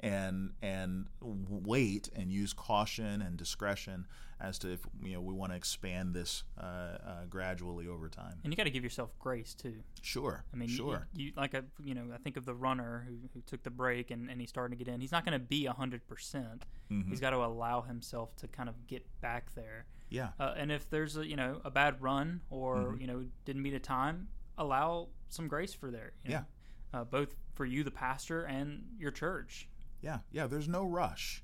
And 0.00 0.52
and 0.60 1.06
wait 1.22 2.10
and 2.14 2.30
use 2.30 2.52
caution 2.52 3.22
and 3.22 3.36
discretion 3.38 4.06
as 4.40 4.58
to 4.58 4.72
if 4.72 4.80
you 5.02 5.14
know 5.14 5.20
we 5.22 5.32
want 5.32 5.52
to 5.52 5.56
expand 5.56 6.12
this 6.12 6.42
uh, 6.60 6.62
uh, 6.62 7.24
gradually 7.30 7.86
over 7.88 8.08
time. 8.10 8.34
And 8.42 8.52
you 8.52 8.56
got 8.56 8.64
to 8.64 8.70
give 8.70 8.84
yourself 8.84 9.18
grace 9.18 9.54
too. 9.54 9.76
Sure, 10.02 10.44
I 10.52 10.56
mean, 10.56 10.68
sure. 10.68 11.06
You, 11.14 11.32
like 11.36 11.54
I, 11.54 11.62
you 11.82 11.94
know, 11.94 12.06
I 12.12 12.18
think 12.18 12.36
of 12.36 12.44
the 12.44 12.54
runner 12.54 13.06
who, 13.08 13.14
who 13.32 13.40
took 13.46 13.62
the 13.62 13.70
break 13.70 14.10
and, 14.10 14.28
and 14.28 14.40
he's 14.40 14.50
starting 14.50 14.76
to 14.76 14.84
get 14.84 14.92
in. 14.92 15.00
He's 15.00 15.12
not 15.12 15.24
going 15.24 15.32
to 15.40 15.44
be 15.46 15.64
hundred 15.66 16.06
percent. 16.06 16.66
Mm-hmm. 16.90 17.08
He's 17.08 17.20
got 17.20 17.30
to 17.30 17.38
allow 17.38 17.80
himself 17.82 18.36
to 18.36 18.48
kind 18.48 18.68
of 18.68 18.86
get 18.86 19.06
back 19.22 19.54
there. 19.54 19.86
Yeah, 20.10 20.28
Uh, 20.38 20.52
and 20.56 20.70
if 20.70 20.90
there's 20.90 21.16
a 21.16 21.26
you 21.26 21.36
know 21.36 21.60
a 21.64 21.70
bad 21.70 22.02
run 22.02 22.42
or 22.50 22.76
Mm-hmm. 22.76 23.00
you 23.00 23.06
know 23.06 23.24
didn't 23.46 23.62
meet 23.62 23.74
a 23.74 23.80
time, 23.80 24.28
allow 24.58 25.08
some 25.30 25.48
grace 25.48 25.72
for 25.72 25.90
there. 25.90 26.12
you 26.24 26.32
know, 26.32 26.44
uh, 26.92 27.04
both 27.04 27.34
for 27.54 27.64
you, 27.64 27.82
the 27.84 27.90
pastor, 27.90 28.42
and 28.44 28.84
your 28.98 29.10
church. 29.12 29.68
Yeah, 30.04 30.18
yeah. 30.32 30.46
There's 30.46 30.68
no 30.68 30.84
rush. 30.84 31.42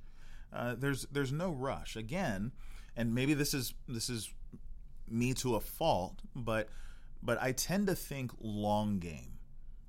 Uh, 0.53 0.75
there's 0.77 1.07
there's 1.11 1.33
no 1.33 1.51
rush. 1.51 1.97
Again, 1.97 2.53
and 2.95 3.15
maybe 3.15 3.33
this 3.33 3.55
is 3.55 3.73
this 3.89 4.11
is 4.11 4.35
me 5.09 5.33
to 5.35 5.57
a 5.57 5.61
fault, 5.61 6.21
but 6.37 6.69
but 7.23 7.41
I 7.41 7.53
tend 7.53 7.87
to 7.87 7.95
think 7.95 8.33
long 8.39 8.99
game. 8.99 9.39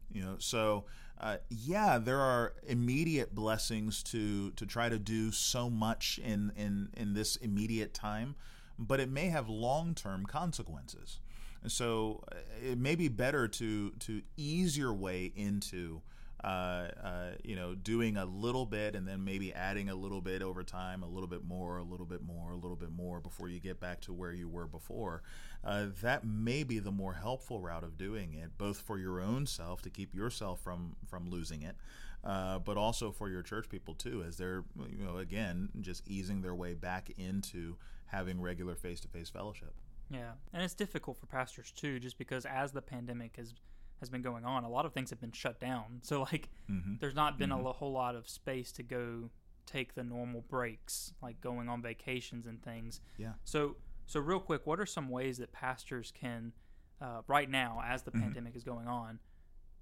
You 0.10 0.22
know, 0.24 0.36
so 0.40 0.86
uh, 1.20 1.38
yeah, 1.50 1.98
there 1.98 2.20
are 2.20 2.54
immediate 2.66 3.36
blessings 3.36 4.04
to 4.04 4.52
to 4.52 4.66
try 4.66 4.88
to 4.88 4.98
do 4.98 5.32
so 5.32 5.70
much 5.70 6.18
in 6.24 6.54
in 6.56 6.92
in 6.96 7.14
this 7.14 7.36
immediate 7.36 7.94
time, 7.94 8.36
but 8.80 9.02
it 9.02 9.10
may 9.10 9.28
have 9.28 9.50
long 9.50 9.94
term 9.94 10.26
consequences. 10.26 11.20
And 11.62 11.72
so 11.72 12.24
uh, 12.32 12.36
it 12.64 12.78
may 12.78 12.96
be 12.96 13.10
better 13.10 13.50
to 13.50 13.92
to 13.92 14.22
ease 14.38 14.78
your 14.78 14.94
way 14.94 15.34
into 15.36 16.02
uh, 16.44 16.88
uh, 17.04 17.30
you 17.44 17.56
know, 17.56 17.76
doing 17.76 18.18
a 18.18 18.26
little 18.26 18.66
bit 18.66 18.96
and 18.96 19.08
then 19.08 19.24
maybe 19.24 19.54
adding 19.54 19.90
a 19.90 19.96
little 19.96 20.22
bit 20.22 20.42
over 20.42 20.64
time, 20.64 21.04
a 21.04 21.08
little 21.08 21.28
bit 21.28 21.44
more, 21.44 21.78
a 21.78 21.84
little 21.84 22.06
bit 22.06 22.24
more, 22.24 22.52
a 22.52 22.56
little 22.56 22.76
bit 22.76 22.92
more 22.92 23.20
before 23.20 23.48
you 23.48 23.60
get 23.60 23.80
back 23.80 24.02
to 24.02 24.12
where 24.12 24.34
you 24.34 24.50
were 24.50 24.66
before. 24.66 25.22
Uh, 25.64 25.88
that 26.02 26.26
may 26.26 26.64
be 26.64 26.80
the 26.80 26.92
more 26.92 27.14
helpful 27.14 27.60
route 27.60 27.84
of 27.84 27.96
doing 27.98 28.34
it, 28.34 28.58
both 28.58 28.82
for 28.82 28.98
your 28.98 29.22
own 29.22 29.46
self 29.46 29.84
to 29.84 29.90
keep 29.90 30.16
yourself 30.16 30.60
from 30.60 30.96
from 31.08 31.30
losing 31.30 31.62
it, 31.62 31.76
uh, 32.24 32.58
but 32.58 32.76
also 32.76 33.12
for 33.12 33.30
your 33.30 33.44
church 33.44 33.70
people 33.70 33.94
too, 33.94 34.24
as 34.28 34.38
they're 34.38 34.64
you 34.90 35.06
know 35.06 35.18
again 35.18 35.70
just 35.80 36.02
easing 36.08 36.42
their 36.42 36.56
way 36.56 36.74
back 36.74 37.12
into 37.20 37.76
having 38.08 38.42
regular 38.42 38.74
face 38.74 39.00
to 39.00 39.08
face 39.08 39.30
fellowship. 39.30 39.74
Yeah, 40.10 40.32
and 40.54 40.64
it's 40.64 40.74
difficult 40.74 41.18
for 41.18 41.28
pastors 41.28 41.72
too, 41.72 42.00
just 42.00 42.18
because 42.18 42.46
as 42.46 42.72
the 42.72 42.82
pandemic 42.82 43.38
has 43.38 43.54
has 44.02 44.10
been 44.10 44.22
going 44.22 44.44
on, 44.44 44.66
a 44.66 44.70
lot 44.70 44.86
of 44.86 44.94
things 44.94 45.10
have 45.12 45.22
been 45.22 45.32
shut 45.32 45.60
down. 45.62 46.00
So 46.02 46.22
like, 46.24 46.50
Mm-hmm. 46.70 46.96
there's 47.00 47.16
not 47.16 47.38
been 47.40 47.52
a 47.52 47.58
whole 47.74 47.92
lot 47.94 48.16
of 48.16 48.28
space 48.30 48.72
to 48.74 48.84
go 48.84 49.30
take 49.66 49.94
the 49.94 50.04
normal 50.04 50.42
breaks, 50.42 51.14
like 51.22 51.40
going 51.42 51.70
on 51.70 51.82
vacations 51.82 52.48
and 52.48 52.62
things. 52.62 53.00
Yeah. 53.18 53.34
So 53.46 53.76
so 54.08 54.20
real 54.20 54.40
quick, 54.40 54.66
what 54.68 54.80
are 54.80 54.86
some 54.86 55.10
ways 55.10 55.38
that 55.38 55.52
pastors 55.54 56.12
can, 56.12 56.52
uh, 57.00 57.22
right 57.28 57.50
now, 57.50 57.82
as 57.86 58.02
the 58.04 58.12
Mhm. 58.12 58.22
pandemic 58.22 58.56
is 58.56 58.64
going 58.64 58.88
on, 58.88 59.20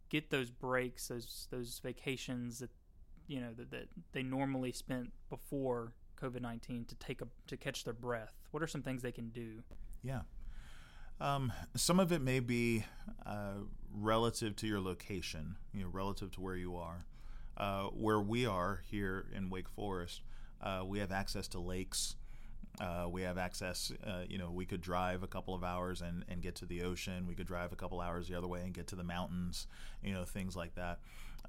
get 0.10 0.30
those 0.30 0.52
breaks, 0.52 1.08
those 1.08 1.48
those 1.50 1.80
vacations 1.80 2.60
that 2.60 2.70
you 3.28 3.40
know 3.40 3.54
that, 3.54 3.70
that 3.72 3.88
they 4.12 4.24
normally 4.24 4.72
spent 4.72 5.12
before 5.30 5.94
COVID 6.22 6.42
nineteen 6.42 6.86
to 6.86 6.96
take 6.96 7.22
a 7.22 7.28
to 7.48 7.56
catch 7.56 7.84
their 7.84 7.94
breath? 7.94 8.34
What 8.52 8.62
are 8.64 8.68
some 8.68 8.82
things 8.82 9.02
they 9.02 9.12
can 9.14 9.30
do? 9.30 9.64
Yeah. 10.04 10.22
Um, 11.22 11.52
some 11.76 12.00
of 12.00 12.12
it 12.12 12.22
may 12.22 12.40
be 12.40 12.86
uh, 13.26 13.56
relative 13.94 14.56
to 14.58 14.68
your 14.68 14.80
location, 14.80 15.58
you 15.74 15.84
know, 15.84 15.90
relative 15.92 16.32
to 16.32 16.42
where 16.42 16.56
you 16.56 16.76
are. 16.78 17.06
Uh, 17.58 17.88
where 17.88 18.22
we 18.22 18.46
are 18.46 18.82
here 18.90 19.26
in 19.36 19.50
Wake 19.50 19.68
Forest, 19.68 20.22
uh, 20.62 20.82
we 20.86 21.00
have 21.00 21.12
access 21.12 21.46
to 21.50 21.60
lakes. 21.60 22.16
Uh, 22.80 23.08
we 23.10 23.22
have 23.24 23.38
access, 23.38 23.92
uh, 24.08 24.22
you 24.30 24.38
know, 24.38 24.50
we 24.50 24.66
could 24.66 24.80
drive 24.80 25.24
a 25.24 25.28
couple 25.28 25.54
of 25.54 25.62
hours 25.62 26.02
and, 26.02 26.24
and 26.30 26.42
get 26.42 26.56
to 26.56 26.66
the 26.66 26.84
ocean. 26.84 27.28
We 27.28 27.36
could 27.36 27.48
drive 27.48 27.74
a 27.74 27.76
couple 27.76 28.00
hours 28.00 28.30
the 28.30 28.38
other 28.38 28.48
way 28.48 28.62
and 28.62 28.74
get 28.74 28.88
to 28.88 28.96
the 28.96 29.04
mountains, 29.04 29.68
you 30.02 30.14
know, 30.14 30.24
things 30.24 30.56
like 30.56 30.76
that. 30.76 31.00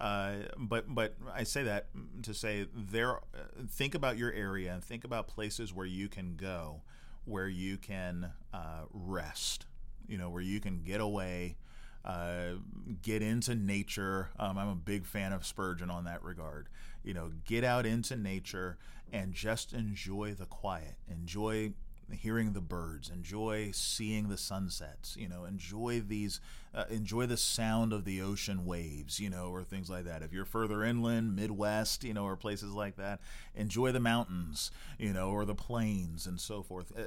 Uh, 0.01 0.37
but 0.57 0.93
but 0.93 1.15
I 1.33 1.45
say 1.45 1.63
that 1.65 1.87
to 2.23 2.35
say 2.35 2.67
there. 2.75 3.21
Think 3.69 3.95
about 3.95 4.17
your 4.17 4.33
area 4.33 4.73
and 4.73 4.83
think 4.83 5.05
about 5.05 5.29
places 5.29 5.73
where 5.73 5.87
you 5.87 6.09
can 6.09 6.37
go, 6.37 6.83
where 7.25 7.49
you 7.49 7.77
can 7.77 8.33
uh, 8.53 8.85
rest. 8.93 9.67
You 10.09 10.19
know, 10.19 10.31
where 10.31 10.43
you 10.43 10.61
can 10.61 10.83
get 10.83 11.01
away, 11.01 11.57
uh, 12.05 12.55
get 13.03 13.23
into 13.23 13.55
nature. 13.55 14.31
Um, 14.39 14.59
I'm 14.59 14.69
a 14.69 14.75
big 14.75 15.07
fan 15.07 15.33
of 15.33 15.47
Spurgeon 15.47 15.91
on 15.91 16.05
that 16.05 16.23
regard. 16.25 16.69
You 17.05 17.15
know, 17.15 17.31
get 17.45 17.63
out 17.63 17.87
into 17.87 18.17
nature 18.17 18.77
and 19.13 19.33
just 19.33 19.73
enjoy 19.73 20.35
the 20.35 20.47
quiet. 20.47 20.97
Enjoy 21.09 21.73
hearing 22.13 22.53
the 22.53 22.61
birds, 22.61 23.09
enjoy 23.09 23.71
seeing 23.73 24.29
the 24.29 24.37
sunsets, 24.37 25.17
you 25.19 25.29
know, 25.29 25.45
enjoy 25.45 26.01
these, 26.01 26.41
uh, 26.75 26.85
enjoy 26.91 27.27
the 27.27 27.37
sound 27.37 27.93
of 27.93 28.05
the 28.05 28.21
ocean 28.21 28.65
waves, 28.65 29.21
you 29.21 29.31
know, 29.31 29.49
or 29.49 29.63
things 29.63 29.89
like 29.91 30.05
that. 30.05 30.23
If 30.23 30.33
you're 30.33 30.45
further 30.45 30.85
inland, 30.85 31.37
Midwest, 31.37 32.05
you 32.05 32.15
know, 32.15 32.25
or 32.25 32.37
places 32.37 32.73
like 32.73 32.97
that, 32.97 33.21
enjoy 33.55 33.93
the 33.93 34.01
mountains, 34.01 34.71
you 34.99 35.13
know, 35.13 35.31
or 35.31 35.45
the 35.45 35.55
plains 35.55 36.27
and 36.27 36.41
so 36.41 36.63
forth. 36.63 36.93
Uh, 36.97 37.05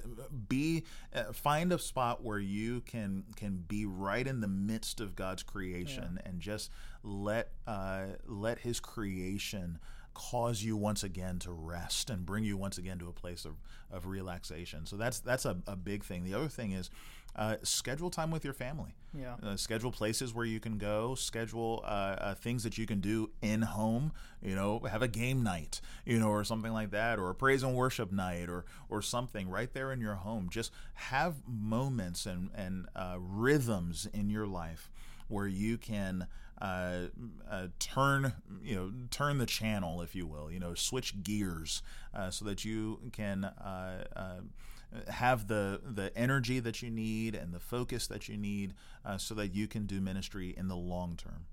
be, 0.47 0.83
uh, 1.13 1.33
find 1.33 1.71
a 1.71 1.79
spot 1.79 2.23
where 2.23 2.39
you 2.39 2.81
can 2.81 3.23
can 3.35 3.63
be 3.67 3.85
right 3.85 4.27
in 4.27 4.41
the 4.41 4.47
midst 4.47 4.99
of 4.99 5.15
God's 5.15 5.43
creation 5.43 6.19
yeah. 6.19 6.29
and 6.29 6.39
just 6.39 6.71
let 7.03 7.51
uh, 7.67 8.05
let 8.25 8.59
His 8.59 8.79
creation 8.79 9.79
cause 10.13 10.63
you 10.63 10.75
once 10.75 11.03
again 11.03 11.39
to 11.39 11.51
rest 11.51 12.09
and 12.09 12.25
bring 12.25 12.43
you 12.43 12.57
once 12.57 12.77
again 12.77 12.99
to 12.99 13.07
a 13.07 13.13
place 13.13 13.45
of, 13.45 13.55
of 13.91 14.05
relaxation. 14.05 14.85
So 14.85 14.95
that's 14.95 15.19
that's 15.19 15.45
a, 15.45 15.57
a 15.67 15.75
big 15.75 16.03
thing. 16.03 16.23
The 16.23 16.33
other 16.33 16.47
thing 16.47 16.71
is 16.71 16.89
uh, 17.35 17.55
schedule 17.63 18.09
time 18.09 18.29
with 18.29 18.43
your 18.43 18.53
family. 18.53 18.95
Yeah. 19.17 19.35
Uh, 19.43 19.55
schedule 19.55 19.91
places 19.91 20.33
where 20.33 20.45
you 20.45 20.59
can 20.59 20.77
go. 20.77 21.15
Schedule 21.15 21.81
uh, 21.83 21.87
uh, 21.87 22.35
things 22.35 22.63
that 22.63 22.77
you 22.77 22.85
can 22.85 22.99
do 22.99 23.31
in 23.41 23.63
home. 23.63 24.11
You 24.41 24.55
know, 24.55 24.79
have 24.79 25.01
a 25.01 25.07
game 25.07 25.43
night. 25.43 25.81
You 26.05 26.19
know, 26.19 26.29
or 26.29 26.43
something 26.43 26.71
like 26.71 26.91
that, 26.91 27.17
or 27.19 27.29
a 27.29 27.35
praise 27.35 27.63
and 27.63 27.75
worship 27.75 28.11
night, 28.11 28.49
or 28.49 28.65
or 28.89 29.01
something 29.01 29.49
right 29.49 29.73
there 29.73 29.91
in 29.91 29.99
your 29.99 30.15
home. 30.15 30.49
Just 30.49 30.71
have 30.93 31.35
moments 31.47 32.25
and 32.25 32.49
and 32.55 32.87
uh, 32.95 33.15
rhythms 33.19 34.07
in 34.13 34.29
your 34.29 34.45
life 34.45 34.89
where 35.27 35.47
you 35.47 35.77
can 35.77 36.27
uh, 36.63 37.07
uh, 37.51 37.67
turn 37.77 38.33
you 38.63 38.73
know 38.73 38.91
turn 39.11 39.37
the 39.37 39.45
channel, 39.45 40.01
if 40.01 40.15
you 40.15 40.25
will, 40.25 40.49
you 40.49 40.59
know 40.59 40.73
switch 40.73 41.21
gears 41.21 41.83
uh, 42.13 42.31
so 42.31 42.45
that 42.45 42.63
you 42.63 42.99
can 43.11 43.43
uh, 43.43 44.05
uh, 44.15 45.11
have 45.11 45.47
the 45.49 45.81
the 45.83 46.17
energy 46.17 46.61
that 46.61 46.81
you 46.81 46.89
need 46.89 47.35
and 47.35 47.53
the 47.53 47.59
focus 47.59 48.07
that 48.07 48.29
you 48.29 48.37
need 48.37 48.73
uh, 49.05 49.17
so 49.17 49.35
that 49.35 49.53
you 49.53 49.67
can 49.67 49.85
do 49.85 49.99
ministry 49.99 50.55
in 50.57 50.69
the 50.69 50.75
long 50.75 51.17
term. 51.17 51.45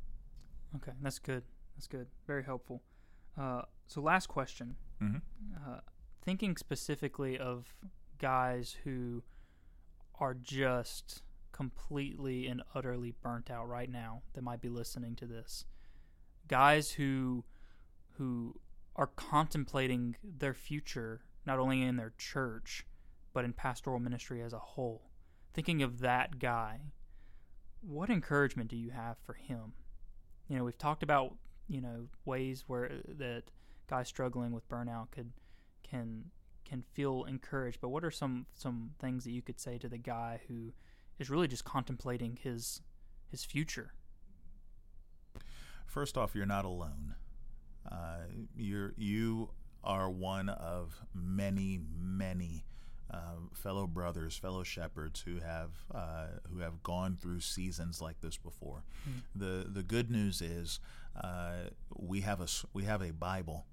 Okay, 0.77 0.93
that's 1.03 1.19
good. 1.19 1.43
That's 1.77 1.89
good. 1.89 2.07
Very 2.29 2.45
helpful. 2.45 2.81
so, 3.37 4.01
last 4.01 4.29
question. 4.29 4.77
Mm-hmm. 5.03 5.73
thinking 6.23 6.57
specifically 6.57 7.39
of 7.39 7.75
guys 8.19 8.77
who 8.85 9.23
are 10.21 10.35
just 10.35 11.23
completely 11.53 12.47
and 12.47 12.63
utterly 12.75 13.15
burnt 13.23 13.51
out 13.51 13.69
right 13.69 13.91
now 13.91 14.23
that 14.35 14.43
might 14.43 14.61
be 14.61 14.69
listening 14.69 15.17
to 15.17 15.27
this. 15.27 15.65
Guys 16.49 16.93
who 16.93 17.45
who 18.17 18.55
are 18.97 19.07
contemplating 19.07 20.17
their 20.23 20.55
future 20.55 21.23
not 21.47 21.59
only 21.59 21.83
in 21.83 21.97
their 21.97 22.13
church 22.19 22.85
but 23.33 23.45
in 23.45 23.53
pastoral 23.53 23.99
ministry 23.99 24.43
as 24.43 24.53
a 24.53 24.59
whole. 24.59 25.11
Thinking 25.53 25.83
of 25.83 26.01
that 26.01 26.39
guy, 26.39 26.81
what 27.81 28.11
encouragement 28.11 28.71
do 28.71 28.77
you 28.77 28.91
have 28.91 29.17
for 29.25 29.35
him? 29.35 29.73
You 30.49 30.57
know, 30.57 30.65
we've 30.65 30.79
talked 30.79 31.03
about, 31.03 31.35
you 31.69 31.81
know, 31.81 32.09
ways 32.25 32.65
where 32.67 32.87
uh, 32.87 33.13
that 33.19 33.45
guys 33.89 34.09
struggling 34.09 34.53
with 34.53 34.69
burnout 34.69 35.11
could 35.11 35.33
can 35.83 36.25
can 36.65 36.83
feel 36.93 37.25
encouraged, 37.25 37.81
but 37.81 37.89
what 37.89 38.05
are 38.05 38.11
some 38.11 38.47
some 38.55 38.91
things 38.99 39.25
that 39.25 39.33
you 39.33 39.43
could 39.43 39.61
say 39.61 39.79
to 39.79 39.89
the 39.89 39.99
guy 39.99 40.41
who 40.49 40.73
is 41.21 41.31
really 41.31 41.47
just 41.47 41.65
contemplating 41.65 42.39
his 42.43 42.81
his 43.31 43.45
future. 43.45 43.93
First 45.87 46.17
off, 46.17 46.35
you're 46.35 46.47
not 46.47 46.65
alone. 46.65 47.15
Uh, 47.91 48.25
you're 48.57 48.95
you 48.97 49.51
are 49.85 50.11
one 50.11 50.49
of 50.49 51.01
many, 51.15 51.81
many 51.97 52.65
uh, 53.13 53.37
fellow 53.55 53.87
brothers, 53.87 54.37
fellow 54.37 54.63
shepherds 54.63 55.21
who 55.21 55.39
have 55.39 55.71
uh, 55.95 56.27
who 56.51 56.61
have 56.61 56.83
gone 56.83 57.17
through 57.21 57.41
seasons 57.41 58.01
like 58.01 58.21
this 58.21 58.37
before. 58.37 58.85
Mm. 59.09 59.23
the 59.35 59.67
The 59.71 59.83
good 59.83 60.11
news 60.11 60.41
is 60.41 60.81
uh, 61.23 61.71
we 61.97 62.23
have 62.23 62.41
a 62.41 62.47
we 62.73 62.85
have 62.85 63.03
a 63.03 63.13
Bible, 63.13 63.67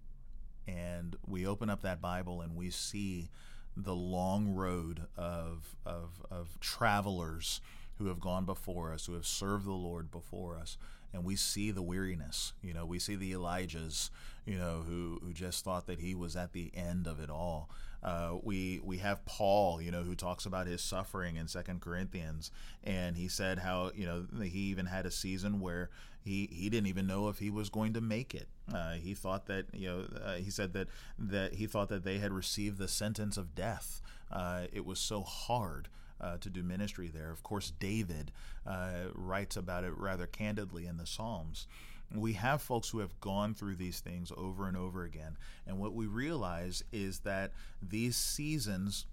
and 0.68 1.16
we 1.26 1.48
open 1.48 1.70
up 1.70 1.82
that 1.82 2.02
Bible 2.02 2.42
and 2.42 2.56
we 2.56 2.70
see 2.70 3.30
the 3.78 3.96
long 3.96 4.54
road 4.54 5.04
of, 5.16 5.76
of, 5.86 6.24
of 6.32 6.60
travelers 6.60 7.62
who 8.00 8.08
have 8.08 8.20
gone 8.20 8.46
before 8.46 8.92
us, 8.92 9.06
who 9.06 9.14
have 9.14 9.26
served 9.26 9.66
the 9.66 9.72
Lord 9.72 10.12
before 10.12 10.58
us. 10.58 10.78
And 11.14 11.24
we 11.24 11.36
see 11.36 11.72
the 11.72 11.82
weariness. 11.82 12.54
You 12.62 12.74
know, 12.74 12.86
we 12.86 13.00
see 13.00 13.16
the 13.16 13.32
Elijahs, 13.32 14.10
you 14.46 14.58
know, 14.58 14.84
who, 14.88 15.20
who 15.24 15.32
just 15.32 15.64
thought 15.64 15.88
that 15.88 16.00
he 16.00 16.14
was 16.16 16.36
at 16.36 16.54
the 16.54 16.72
end 16.76 17.08
of 17.08 17.20
it 17.20 17.30
all. 17.30 17.70
Uh, 18.08 18.38
we 18.42 18.80
we 18.86 19.00
have 19.00 19.26
Paul, 19.26 19.82
you 19.82 19.92
know, 19.92 20.04
who 20.04 20.16
talks 20.16 20.46
about 20.46 20.66
his 20.66 20.82
suffering 20.82 21.36
in 21.36 21.48
Second 21.50 21.82
Corinthians, 21.82 22.52
and 22.86 23.18
he 23.18 23.28
said 23.28 23.60
how 23.60 23.92
you 23.96 24.06
know 24.06 24.26
he 24.42 24.60
even 24.72 24.86
had 24.86 25.06
a 25.06 25.12
season 25.12 25.60
where 25.60 25.90
he 26.24 26.48
he 26.50 26.70
didn't 26.70 26.88
even 26.88 27.06
know 27.06 27.28
if 27.28 27.40
he 27.40 27.50
was 27.50 27.70
going 27.70 27.92
to 27.94 28.02
make 28.02 28.34
it. 28.34 28.48
Uh, 28.74 28.94
he 28.94 29.14
thought 29.14 29.48
that 29.48 29.66
you 29.74 29.90
know 29.90 30.06
uh, 30.24 30.36
he 30.36 30.50
said 30.50 30.72
that 30.72 30.88
that 31.20 31.56
he 31.56 31.68
thought 31.68 31.90
that 31.90 32.06
they 32.06 32.20
had 32.20 32.32
received 32.32 32.78
the 32.78 32.88
sentence 32.88 33.36
of 33.36 33.56
death. 33.56 34.02
Uh, 34.32 34.68
it 34.72 34.86
was 34.86 35.00
so 35.00 35.22
hard. 35.22 35.90
Uh, 36.20 36.36
to 36.40 36.50
do 36.50 36.64
ministry 36.64 37.12
there. 37.14 37.30
Of 37.30 37.44
course, 37.44 37.72
David 37.80 38.32
uh, 38.66 39.10
writes 39.14 39.56
about 39.56 39.84
it 39.84 39.96
rather 39.96 40.26
candidly 40.26 40.88
in 40.88 40.98
the 40.98 41.06
Psalms. 41.06 41.68
We 42.14 42.34
have 42.34 42.62
folks 42.62 42.90
who 42.90 43.00
have 43.00 43.20
gone 43.20 43.54
through 43.54 43.76
these 43.76 44.00
things 44.00 44.32
over 44.38 44.68
and 44.68 44.78
over 44.78 45.04
again. 45.04 45.38
And 45.66 45.78
what 45.78 45.94
we 45.94 46.06
realize 46.06 46.84
is 46.92 47.20
that 47.20 47.52
these 47.82 48.16
seasons, 48.16 49.06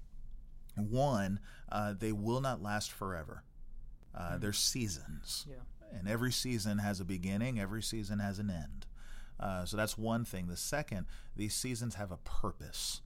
one, 0.76 1.40
uh, 1.72 1.94
they 1.98 2.12
will 2.12 2.40
not 2.40 2.62
last 2.62 2.92
forever. 2.92 3.42
Uh, 4.14 4.20
mm-hmm. 4.20 4.40
They're 4.40 4.52
seasons. 4.52 5.46
Yeah 5.48 5.56
and 5.98 6.08
every 6.08 6.32
season 6.32 6.78
has 6.78 7.00
a 7.00 7.04
beginning, 7.04 7.60
every 7.60 7.82
season 7.82 8.18
has 8.18 8.38
an 8.38 8.50
end. 8.50 8.86
Uh, 9.38 9.64
so 9.64 9.76
that's 9.76 9.98
one 9.98 10.24
thing. 10.24 10.46
The 10.48 10.56
second, 10.56 11.06
these 11.36 11.54
seasons 11.54 11.96
have 11.96 12.10
a 12.10 12.18
purpose. 12.18 13.00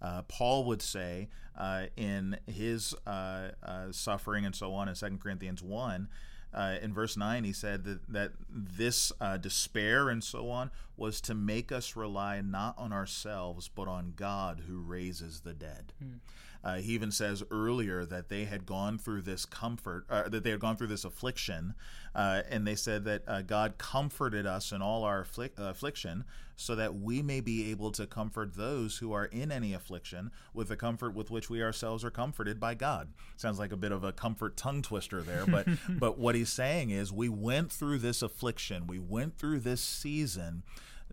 Uh, 0.00 0.22
Paul 0.22 0.64
would 0.64 0.80
say 0.80 1.28
uh, 1.56 1.86
in 1.96 2.38
his 2.46 2.94
uh, 3.06 3.50
uh, 3.62 3.86
suffering 3.90 4.46
and 4.46 4.54
so 4.54 4.72
on 4.74 4.88
in 4.88 4.94
2 4.94 5.18
Corinthians 5.20 5.62
1, 5.62 6.08
uh, 6.54 6.76
in 6.80 6.92
verse 6.92 7.16
9, 7.16 7.44
he 7.44 7.52
said 7.52 7.84
that, 7.84 8.00
that 8.12 8.32
this 8.50 9.12
despair 9.40 10.08
and 10.08 10.22
so 10.24 10.50
on 10.50 10.70
was 10.96 11.20
to 11.22 11.34
make 11.34 11.70
us 11.70 11.94
rely 11.94 12.40
not 12.40 12.76
on 12.78 12.92
ourselves, 12.92 13.68
but 13.68 13.86
on 13.88 14.14
God 14.16 14.62
who 14.66 14.80
raises 14.80 15.40
the 15.40 15.52
dead. 15.52 15.92
Mm. 16.02 16.18
Uh, 16.64 16.76
he 16.76 16.92
even 16.92 17.10
says 17.10 17.42
earlier 17.50 18.04
that 18.04 18.28
they 18.28 18.44
had 18.44 18.66
gone 18.66 18.98
through 18.98 19.22
this 19.22 19.44
comfort, 19.44 20.04
uh, 20.10 20.28
that 20.28 20.42
they 20.42 20.50
had 20.50 20.60
gone 20.60 20.76
through 20.76 20.88
this 20.88 21.04
affliction, 21.04 21.74
uh, 22.14 22.42
and 22.50 22.66
they 22.66 22.74
said 22.74 23.04
that 23.04 23.22
uh, 23.28 23.42
God 23.42 23.78
comforted 23.78 24.46
us 24.46 24.72
in 24.72 24.82
all 24.82 25.04
our 25.04 25.24
afflic- 25.24 25.58
affliction 25.58 26.24
so 26.56 26.74
that 26.74 26.96
we 26.96 27.22
may 27.22 27.40
be 27.40 27.70
able 27.70 27.92
to 27.92 28.04
comfort 28.04 28.56
those 28.56 28.98
who 28.98 29.12
are 29.12 29.26
in 29.26 29.52
any 29.52 29.72
affliction 29.72 30.32
with 30.52 30.68
the 30.68 30.76
comfort 30.76 31.14
with 31.14 31.30
which 31.30 31.48
we 31.48 31.62
ourselves 31.62 32.04
are 32.04 32.10
comforted 32.10 32.58
by 32.58 32.74
God. 32.74 33.08
Sounds 33.36 33.60
like 33.60 33.70
a 33.70 33.76
bit 33.76 33.92
of 33.92 34.02
a 34.02 34.10
comfort 34.10 34.56
tongue 34.56 34.82
twister 34.82 35.22
there, 35.22 35.46
but 35.46 35.68
but 35.88 36.18
what 36.18 36.34
he's 36.34 36.48
saying 36.50 36.90
is 36.90 37.12
we 37.12 37.28
went 37.28 37.70
through 37.70 37.98
this 37.98 38.22
affliction, 38.22 38.88
we 38.88 38.98
went 38.98 39.38
through 39.38 39.60
this 39.60 39.80
season 39.80 40.64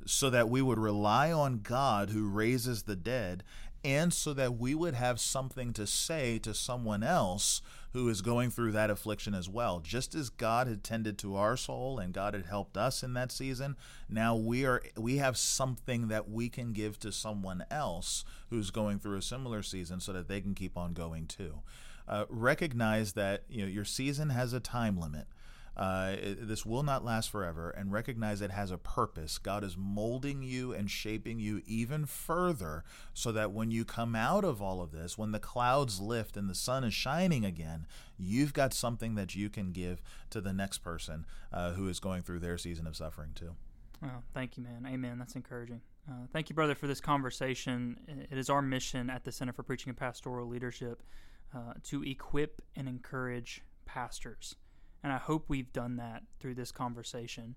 so 0.06 0.30
that 0.30 0.50
we 0.50 0.62
would 0.62 0.80
rely 0.80 1.32
on 1.32 1.60
God 1.62 2.10
who 2.10 2.28
raises 2.28 2.84
the 2.84 2.96
dead 2.96 3.44
and 3.86 4.14
so 4.14 4.34
that 4.34 4.58
we 4.58 4.74
would 4.76 4.96
have 4.96 5.20
something 5.20 5.72
to 5.74 5.86
say 5.88 6.40
to 6.40 6.54
someone 6.54 7.04
else 7.04 7.62
who 7.94 8.10
is 8.10 8.22
going 8.22 8.50
through 8.50 8.72
that 8.74 8.90
affliction 8.90 9.34
as 9.34 9.48
well. 9.48 9.80
Just 9.80 10.16
as 10.16 10.30
God 10.30 10.68
had 10.68 10.84
tended 10.84 11.18
to 11.20 11.36
our 11.38 11.56
soul 11.56 12.00
and 12.00 12.14
God 12.14 12.34
had 12.34 12.48
helped 12.48 12.76
us 12.78 13.04
in 13.04 13.14
that 13.14 13.32
season, 13.32 13.78
now 14.10 14.36
we 14.36 14.66
are 14.66 14.82
we 14.98 15.18
have 15.18 15.38
something 15.38 16.08
that 16.10 16.30
we 16.30 16.50
can 16.50 16.74
give 16.74 17.00
to 17.00 17.12
someone 17.12 17.64
else 17.72 18.26
who's 18.50 18.72
going 18.72 19.00
through 19.00 19.18
a 19.18 19.22
similar 19.22 19.62
season 19.64 20.00
so 20.00 20.12
that 20.14 20.28
they 20.28 20.42
can 20.42 20.56
keep 20.56 20.78
on 20.78 20.94
going 20.94 21.28
too. 21.28 21.62
uh, 22.08 22.26
recognize 22.30 23.14
that 23.14 23.44
you 23.50 23.62
know 23.62 23.68
your 23.68 23.86
season 23.86 24.30
has 24.30 24.54
a 24.54 24.60
time 24.60 25.00
limit. 25.00 25.28
Uh, 25.76 26.16
this 26.40 26.66
will 26.66 26.84
not 26.84 27.04
last 27.04 27.30
forever, 27.30 27.70
and 27.70 27.92
recognize 27.92 28.42
it 28.42 28.52
has 28.52 28.72
a 28.72 28.78
purpose. 28.78 29.38
God 29.38 29.64
is 29.64 29.76
molding 29.78 30.42
you 30.42 30.74
and 30.74 30.90
shaping 30.90 31.40
you 31.40 31.62
even 31.66 32.06
further 32.06 32.84
so 33.14 33.32
that 33.34 33.52
when 33.52 33.72
you 33.72 33.84
come 33.84 34.16
out 34.16 34.46
of 34.46 34.62
all 34.62 34.82
of 34.82 34.92
this, 34.92 35.18
when 35.18 35.32
the 35.32 35.40
clouds 35.40 36.00
lift 36.00 36.38
and 36.38 36.50
the 36.50 36.56
sun 36.56 36.84
is 36.84 36.94
shining 36.94 37.44
again, 37.44 37.88
you've 38.18 38.54
got 38.54 38.74
something 38.74 39.16
that 39.16 39.36
you 39.36 39.50
can 39.50 39.72
give 39.72 40.02
to 40.30 40.40
the 40.40 40.54
next 40.54 40.78
person 40.80 41.26
uh, 41.52 41.72
who 41.72 41.90
is 41.90 42.00
going 42.00 42.22
through 42.22 42.40
their 42.40 42.58
season 42.58 42.88
of 42.88 42.96
suffering 42.96 43.32
too. 43.36 43.56
Well, 44.02 44.24
thank 44.34 44.58
you, 44.58 44.64
man. 44.64 44.88
Amen. 44.88 45.18
That's 45.18 45.36
encouraging. 45.36 45.82
Uh, 46.10 46.28
thank 46.32 46.50
you, 46.50 46.56
brother, 46.56 46.76
for 46.76 46.88
this 46.88 47.02
conversation. 47.02 47.98
It 48.30 48.38
is 48.38 48.50
our 48.50 48.62
mission 48.62 49.10
at 49.10 49.24
the 49.24 49.32
Center 49.32 49.54
for 49.54 49.64
Preaching 49.64 49.90
and 49.90 49.98
Pastoral 49.98 50.48
Leadership 50.48 51.02
uh, 51.54 51.74
to 51.86 52.04
equip 52.04 52.62
and 52.76 52.88
encourage 52.88 53.62
pastors. 53.86 54.56
And 55.06 55.14
I 55.14 55.20
hope 55.20 55.46
we've 55.48 55.72
done 55.72 55.96
that 55.98 56.24
through 56.40 56.56
this 56.56 56.72
conversation. 56.72 57.54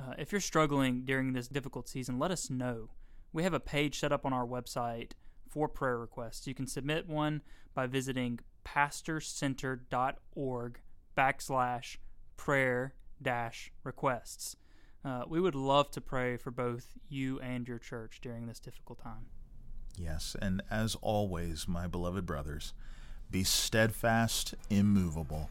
Uh, 0.00 0.14
if 0.18 0.32
you're 0.32 0.40
struggling 0.40 1.04
during 1.04 1.32
this 1.32 1.46
difficult 1.46 1.88
season, 1.88 2.18
let 2.18 2.32
us 2.32 2.50
know. 2.50 2.88
We 3.32 3.44
have 3.44 3.54
a 3.54 3.60
page 3.60 4.00
set 4.00 4.10
up 4.10 4.26
on 4.26 4.32
our 4.32 4.44
website 4.44 5.12
for 5.48 5.68
prayer 5.68 5.96
requests. 5.96 6.48
You 6.48 6.56
can 6.56 6.66
submit 6.66 7.08
one 7.08 7.42
by 7.72 7.86
visiting 7.86 8.40
pastorcenter.org 8.64 10.80
backslash 11.16 11.98
prayer 12.36 12.94
dash 13.22 13.70
requests. 13.84 14.56
Uh, 15.04 15.22
we 15.28 15.40
would 15.40 15.54
love 15.54 15.92
to 15.92 16.00
pray 16.00 16.36
for 16.36 16.50
both 16.50 16.94
you 17.08 17.38
and 17.38 17.68
your 17.68 17.78
church 17.78 18.18
during 18.20 18.48
this 18.48 18.58
difficult 18.58 19.00
time. 19.00 19.26
Yes, 19.96 20.34
and 20.42 20.64
as 20.68 20.96
always, 21.00 21.68
my 21.68 21.86
beloved 21.86 22.26
brothers, 22.26 22.72
be 23.30 23.44
steadfast, 23.44 24.56
immovable, 24.68 25.50